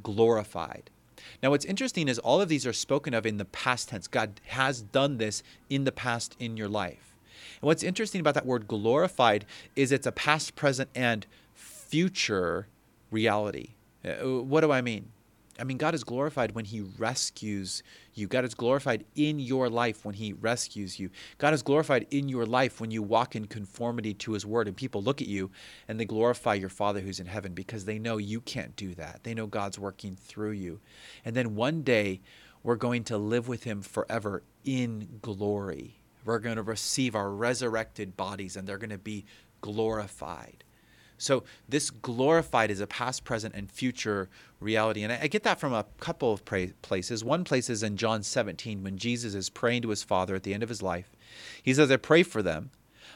glorified. 0.02 0.90
Now, 1.42 1.50
what's 1.50 1.64
interesting 1.64 2.08
is 2.08 2.18
all 2.18 2.40
of 2.40 2.48
these 2.48 2.66
are 2.66 2.72
spoken 2.72 3.14
of 3.14 3.26
in 3.26 3.36
the 3.36 3.44
past 3.44 3.90
tense. 3.90 4.06
God 4.06 4.40
has 4.46 4.80
done 4.80 5.18
this 5.18 5.42
in 5.68 5.84
the 5.84 5.92
past 5.92 6.36
in 6.38 6.56
your 6.56 6.68
life. 6.68 7.14
And 7.60 7.66
what's 7.66 7.82
interesting 7.82 8.20
about 8.20 8.34
that 8.34 8.46
word 8.46 8.66
glorified 8.66 9.44
is 9.76 9.92
it's 9.92 10.06
a 10.06 10.12
past, 10.12 10.54
present, 10.56 10.88
and 10.94 11.26
future 11.54 12.68
reality. 13.10 13.70
Uh, 14.04 14.42
what 14.42 14.62
do 14.62 14.72
I 14.72 14.80
mean? 14.80 15.10
I 15.60 15.64
mean, 15.64 15.76
God 15.76 15.94
is 15.94 16.04
glorified 16.04 16.52
when 16.52 16.64
He 16.64 16.80
rescues 16.80 17.82
you. 18.14 18.26
God 18.26 18.44
is 18.44 18.54
glorified 18.54 19.04
in 19.14 19.38
your 19.38 19.68
life 19.68 20.04
when 20.04 20.14
He 20.14 20.32
rescues 20.32 20.98
you. 20.98 21.10
God 21.38 21.52
is 21.52 21.62
glorified 21.62 22.06
in 22.10 22.28
your 22.28 22.46
life 22.46 22.80
when 22.80 22.90
you 22.90 23.02
walk 23.02 23.36
in 23.36 23.46
conformity 23.46 24.14
to 24.14 24.32
His 24.32 24.46
word 24.46 24.66
and 24.68 24.76
people 24.76 25.02
look 25.02 25.20
at 25.20 25.28
you 25.28 25.50
and 25.86 26.00
they 26.00 26.04
glorify 26.04 26.54
your 26.54 26.68
Father 26.68 27.00
who's 27.00 27.20
in 27.20 27.26
heaven 27.26 27.52
because 27.52 27.84
they 27.84 27.98
know 27.98 28.16
you 28.16 28.40
can't 28.40 28.74
do 28.76 28.94
that. 28.94 29.20
They 29.22 29.34
know 29.34 29.46
God's 29.46 29.78
working 29.78 30.16
through 30.16 30.52
you. 30.52 30.80
And 31.24 31.36
then 31.36 31.54
one 31.54 31.82
day 31.82 32.20
we're 32.62 32.76
going 32.76 33.04
to 33.04 33.18
live 33.18 33.48
with 33.48 33.64
Him 33.64 33.82
forever 33.82 34.42
in 34.64 35.20
glory. 35.22 36.00
We're 36.24 36.38
going 36.38 36.56
to 36.56 36.62
receive 36.62 37.14
our 37.14 37.30
resurrected 37.30 38.16
bodies 38.16 38.56
and 38.56 38.66
they're 38.66 38.78
going 38.78 38.90
to 38.90 38.98
be 38.98 39.24
glorified. 39.60 40.64
So 41.20 41.44
this 41.68 41.90
glorified 41.90 42.70
is 42.70 42.80
a 42.80 42.86
past, 42.86 43.24
present, 43.24 43.54
and 43.54 43.70
future 43.70 44.30
reality. 44.58 45.02
And 45.02 45.12
I, 45.12 45.26
get 45.26 45.42
that 45.42 45.60
from 45.60 45.74
a 45.74 45.84
couple 45.98 46.32
of 46.32 46.44
places. 46.46 47.22
One 47.22 47.44
place 47.44 47.68
is 47.68 47.82
in 47.82 47.98
John 47.98 48.22
17 48.22 48.82
when 48.82 48.96
Jesus 48.96 49.34
is 49.34 49.50
praying 49.50 49.82
to 49.82 49.90
his 49.90 50.02
Father 50.02 50.34
at 50.34 50.44
the 50.44 50.54
end 50.54 50.62
of 50.62 50.70
his 50.70 50.82
life. 50.82 51.10
He 51.62 51.74
says, 51.74 51.90
I 51.90 51.98
pray 51.98 52.22
for 52.22 52.42
them. 52.42 52.70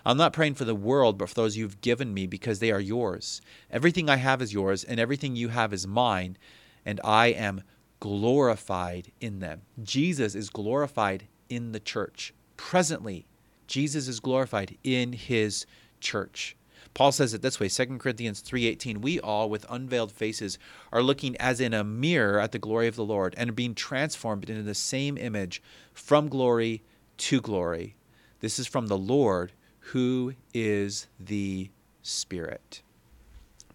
I'm 0.04 0.18
not 0.18 0.34
praying 0.34 0.54
for 0.54 0.66
the 0.66 0.74
world, 0.74 1.16
but 1.16 1.30
for 1.30 1.34
those 1.34 1.56
you've 1.56 1.80
given 1.80 2.12
me 2.12 2.26
because 2.26 2.58
they 2.58 2.70
are 2.70 2.80
yours. 2.80 3.40
Everything 3.70 4.10
I 4.10 4.16
have 4.16 4.42
is 4.42 4.52
yours, 4.52 4.84
and 4.84 5.00
everything 5.00 5.34
you 5.34 5.48
have 5.48 5.72
is 5.72 5.86
mine, 5.86 6.36
and 6.84 7.00
I 7.02 7.28
am 7.28 7.62
glorified 8.00 9.12
in 9.22 9.38
them. 9.38 9.62
Jesus 9.82 10.34
is 10.34 10.50
glorified 10.50 11.26
in 11.48 11.72
the 11.72 11.80
church. 11.80 12.34
Presently, 12.58 13.26
Jesus 13.66 14.08
is 14.08 14.20
glorified 14.20 14.76
in 14.84 15.14
his 15.14 15.64
church. 16.00 16.54
Paul 16.94 17.10
says 17.10 17.34
it 17.34 17.42
this 17.42 17.58
way, 17.58 17.68
2 17.68 17.98
Corinthians 17.98 18.40
3:18, 18.40 19.02
we 19.02 19.18
all 19.18 19.50
with 19.50 19.66
unveiled 19.68 20.12
faces 20.12 20.58
are 20.92 21.02
looking 21.02 21.36
as 21.38 21.60
in 21.60 21.74
a 21.74 21.82
mirror 21.82 22.38
at 22.38 22.52
the 22.52 22.58
glory 22.58 22.86
of 22.86 22.94
the 22.94 23.04
Lord 23.04 23.34
and 23.36 23.50
are 23.50 23.54
being 23.54 23.74
transformed 23.74 24.48
into 24.48 24.62
the 24.62 24.76
same 24.76 25.18
image 25.18 25.60
from 25.92 26.28
glory 26.28 26.84
to 27.16 27.40
glory. 27.40 27.96
This 28.38 28.60
is 28.60 28.68
from 28.68 28.86
the 28.86 28.98
Lord 28.98 29.52
who 29.90 30.34
is 30.54 31.08
the 31.18 31.70
Spirit. 32.02 32.83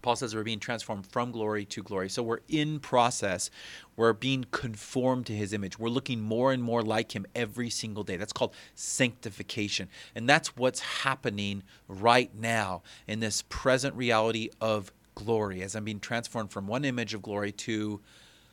Paul 0.02 0.16
says 0.16 0.34
we're 0.34 0.42
being 0.42 0.60
transformed 0.60 1.06
from 1.06 1.30
glory 1.30 1.64
to 1.66 1.82
glory. 1.82 2.08
So 2.08 2.22
we're 2.22 2.40
in 2.48 2.80
process. 2.80 3.50
We're 3.96 4.12
being 4.12 4.46
conformed 4.50 5.26
to 5.26 5.34
his 5.34 5.52
image. 5.52 5.78
We're 5.78 5.88
looking 5.88 6.20
more 6.20 6.52
and 6.52 6.62
more 6.62 6.82
like 6.82 7.14
him 7.14 7.26
every 7.34 7.70
single 7.70 8.02
day. 8.02 8.16
That's 8.16 8.32
called 8.32 8.54
sanctification. 8.74 9.88
And 10.14 10.28
that's 10.28 10.56
what's 10.56 10.80
happening 10.80 11.62
right 11.86 12.34
now 12.34 12.82
in 13.06 13.20
this 13.20 13.42
present 13.48 13.94
reality 13.94 14.48
of 14.60 14.92
glory 15.14 15.62
as 15.62 15.74
I'm 15.74 15.84
being 15.84 16.00
transformed 16.00 16.50
from 16.50 16.66
one 16.66 16.84
image 16.84 17.12
of 17.12 17.22
glory 17.22 17.52
to 17.52 18.00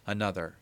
another. 0.06 0.56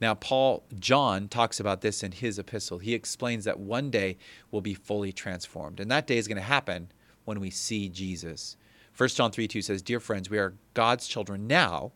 Now, 0.00 0.14
Paul, 0.14 0.64
John 0.78 1.28
talks 1.28 1.60
about 1.60 1.80
this 1.80 2.02
in 2.02 2.12
his 2.12 2.38
epistle. 2.38 2.78
He 2.78 2.94
explains 2.94 3.44
that 3.44 3.58
one 3.58 3.90
day 3.90 4.16
we'll 4.50 4.60
be 4.60 4.74
fully 4.74 5.12
transformed. 5.12 5.78
And 5.78 5.90
that 5.90 6.06
day 6.06 6.18
is 6.18 6.26
going 6.28 6.36
to 6.36 6.42
happen 6.42 6.90
when 7.24 7.40
we 7.40 7.50
see 7.50 7.88
Jesus. 7.88 8.56
1 8.96 9.08
John 9.10 9.32
3 9.32 9.48
2 9.48 9.60
says, 9.60 9.82
Dear 9.82 9.98
friends, 9.98 10.30
we 10.30 10.38
are 10.38 10.54
God's 10.72 11.08
children 11.08 11.46
now, 11.48 11.92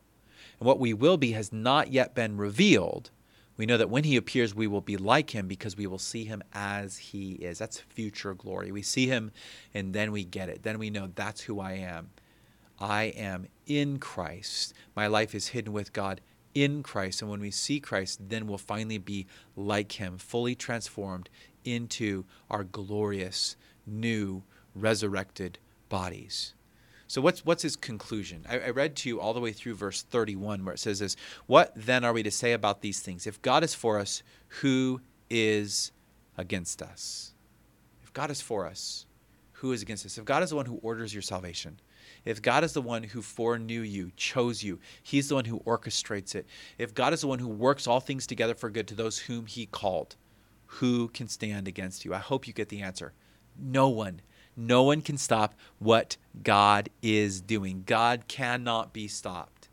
and 0.59 0.67
what 0.67 0.79
we 0.79 0.93
will 0.93 1.17
be 1.17 1.31
has 1.31 1.53
not 1.53 1.93
yet 1.93 2.13
been 2.13 2.35
revealed. 2.35 3.11
We 3.55 3.65
know 3.65 3.77
that 3.77 3.89
when 3.89 4.05
he 4.05 4.15
appears, 4.15 4.55
we 4.55 4.67
will 4.67 4.81
be 4.81 4.97
like 4.97 5.31
him 5.31 5.47
because 5.47 5.75
we 5.75 5.87
will 5.87 5.99
see 5.99 6.23
him 6.23 6.41
as 6.53 6.97
he 6.97 7.33
is. 7.33 7.59
That's 7.59 7.79
future 7.79 8.33
glory. 8.33 8.71
We 8.71 8.81
see 8.81 9.07
him 9.07 9.31
and 9.73 9.93
then 9.93 10.13
we 10.13 10.23
get 10.23 10.47
it. 10.47 10.63
Then 10.63 10.79
we 10.79 10.89
know 10.89 11.09
that's 11.13 11.41
who 11.41 11.59
I 11.59 11.73
am. 11.73 12.09
I 12.79 13.03
am 13.17 13.47
in 13.65 13.99
Christ. 13.99 14.73
My 14.95 15.07
life 15.07 15.35
is 15.35 15.47
hidden 15.47 15.73
with 15.73 15.91
God 15.91 16.21
in 16.55 16.83
Christ. 16.83 17.21
And 17.21 17.29
when 17.29 17.41
we 17.41 17.51
see 17.51 17.81
Christ, 17.81 18.29
then 18.29 18.47
we'll 18.47 18.57
finally 18.57 18.97
be 18.97 19.27
like 19.57 19.91
him, 19.91 20.17
fully 20.17 20.55
transformed 20.55 21.29
into 21.65 22.23
our 22.49 22.63
glorious, 22.63 23.57
new, 23.85 24.43
resurrected 24.73 25.59
bodies. 25.89 26.53
So 27.09 27.21
what's 27.21 27.43
what's 27.43 27.63
his 27.63 27.75
conclusion? 27.75 28.45
I, 28.47 28.59
I, 28.59 28.69
read 28.69 28.95
to 28.97 29.09
you 29.09 29.19
all 29.19 29.33
the 29.33 29.39
way 29.39 29.51
through 29.51 29.73
verse 29.73 30.03
31 30.03 30.63
where 30.63 30.75
it 30.75 30.77
says 30.77 30.99
this, 30.99 31.15
what 31.47 31.73
then 31.75 32.05
are 32.05 32.13
we 32.13 32.21
to 32.21 32.29
say 32.29 32.51
about 32.51 32.81
these 32.81 32.99
things? 32.99 33.25
If 33.25 33.41
God 33.41 33.63
is 33.63 33.73
for 33.73 33.97
us, 33.97 34.21
who 34.61 35.01
is 35.27 35.91
against 36.37 36.83
us? 36.83 37.33
If 38.03 38.13
God 38.13 38.29
is 38.29 38.41
for 38.41 38.67
us, 38.67 39.07
who 39.53 39.71
is 39.71 39.81
against 39.81 40.05
us? 40.05 40.19
If 40.19 40.25
God 40.25 40.43
is 40.43 40.51
the 40.51 40.55
one 40.55 40.67
who 40.67 40.79
orders 40.83 41.11
your 41.11 41.23
salvation, 41.23 41.79
if 42.25 42.43
God 42.43 42.63
is 42.63 42.73
the 42.73 42.81
one 42.81 43.01
who 43.01 43.23
foreknew 43.23 43.81
you, 43.81 44.11
chose 44.15 44.61
you, 44.61 44.77
He's 45.01 45.29
the 45.29 45.35
one 45.35 45.45
who 45.45 45.61
orchestrates 45.61 46.35
it. 46.35 46.45
If 46.77 46.93
God 46.93 47.13
is 47.13 47.21
the 47.21 47.27
one 47.27 47.39
who 47.39 47.47
works 47.47 47.87
all 47.87 47.99
things 47.99 48.27
together 48.27 48.53
for 48.53 48.69
good 48.69 48.87
to 48.87 48.93
those 48.93 49.17
whom 49.17 49.47
He 49.47 49.65
called, 49.65 50.15
who 50.67 51.07
can 51.07 51.27
stand 51.27 51.67
against 51.67 52.05
you? 52.05 52.13
I 52.13 52.19
hope 52.19 52.45
you 52.45 52.53
get 52.53 52.69
the 52.69 52.83
answer. 52.83 53.13
No 53.57 53.89
one. 53.89 54.21
No 54.59 54.83
one 54.83 55.01
can 55.01 55.17
stop 55.17 55.55
what 55.77 56.17
God 56.43 56.89
is 57.01 57.39
doing. 57.39 57.83
God 57.85 58.25
cannot 58.27 58.91
be 58.91 59.07
stopped. 59.07 59.69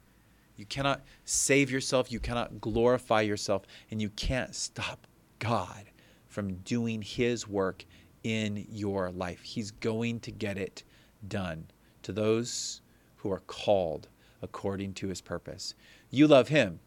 You 0.55 0.65
cannot 0.65 1.03
save 1.25 1.73
yourself, 1.73 2.13
you 2.13 2.21
cannot 2.21 2.61
glorify 2.61 3.23
yourself, 3.23 3.63
and 3.91 4.01
you 4.01 4.11
can't 4.11 4.55
stop 4.55 5.09
God 5.41 5.91
from 6.29 6.59
doing 6.59 7.03
His 7.03 7.49
work 7.49 7.85
in 8.23 8.65
your 8.71 9.11
life. 9.11 9.43
He's 9.43 9.73
going 9.73 10.21
to 10.21 10.31
get 10.31 10.57
it 10.57 10.85
done 11.27 11.67
to 12.03 12.13
those 12.13 12.81
who 13.17 13.33
are 13.33 13.43
called 13.49 14.07
according 14.41 14.95
to 14.95 15.09
His 15.09 15.21
purpose. 15.21 15.75
You 16.11 16.29
love 16.29 16.47
Him 16.47 16.79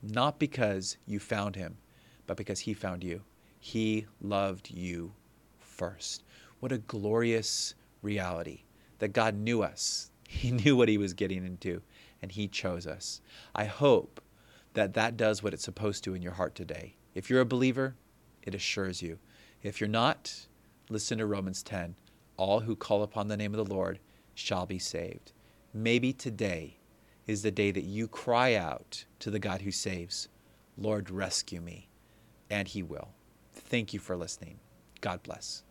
not 0.00 0.38
because 0.38 0.96
you 1.06 1.18
found 1.18 1.56
Him, 1.56 1.78
but 2.28 2.36
because 2.36 2.60
He 2.60 2.72
found 2.72 3.02
you. 3.02 3.22
He 3.58 4.06
loved 4.20 4.70
you 4.70 5.12
first. 5.58 6.22
What 6.60 6.72
a 6.72 6.78
glorious 6.78 7.74
reality 8.02 8.62
that 8.98 9.08
God 9.08 9.34
knew 9.34 9.62
us. 9.62 10.10
He 10.28 10.50
knew 10.50 10.76
what 10.76 10.88
he 10.88 10.98
was 10.98 11.14
getting 11.14 11.46
into, 11.46 11.82
and 12.20 12.32
he 12.32 12.48
chose 12.48 12.84
us. 12.84 13.20
I 13.54 13.66
hope 13.66 14.20
that 14.74 14.94
that 14.94 15.16
does 15.16 15.40
what 15.40 15.54
it's 15.54 15.64
supposed 15.64 16.02
to 16.04 16.14
in 16.14 16.20
your 16.20 16.32
heart 16.32 16.56
today. 16.56 16.96
If 17.14 17.30
you're 17.30 17.40
a 17.40 17.46
believer, 17.46 17.94
it 18.42 18.54
assures 18.54 19.00
you. 19.00 19.18
If 19.62 19.80
you're 19.80 19.88
not, 19.88 20.46
listen 20.90 21.18
to 21.18 21.26
Romans 21.26 21.62
10. 21.62 21.94
All 22.36 22.60
who 22.60 22.74
call 22.74 23.04
upon 23.04 23.28
the 23.28 23.36
name 23.36 23.54
of 23.54 23.64
the 23.64 23.74
Lord 23.74 24.00
shall 24.34 24.66
be 24.66 24.80
saved. 24.80 25.32
Maybe 25.72 26.12
today 26.12 26.78
is 27.26 27.42
the 27.42 27.50
day 27.50 27.70
that 27.70 27.84
you 27.84 28.08
cry 28.08 28.54
out 28.54 29.04
to 29.20 29.30
the 29.30 29.38
God 29.38 29.62
who 29.62 29.70
saves, 29.70 30.28
Lord, 30.76 31.10
rescue 31.10 31.60
me. 31.60 31.88
And 32.50 32.68
he 32.68 32.82
will. 32.82 33.08
Thank 33.52 33.94
you 33.94 34.00
for 34.00 34.16
listening. 34.16 34.58
God 35.00 35.22
bless. 35.22 35.62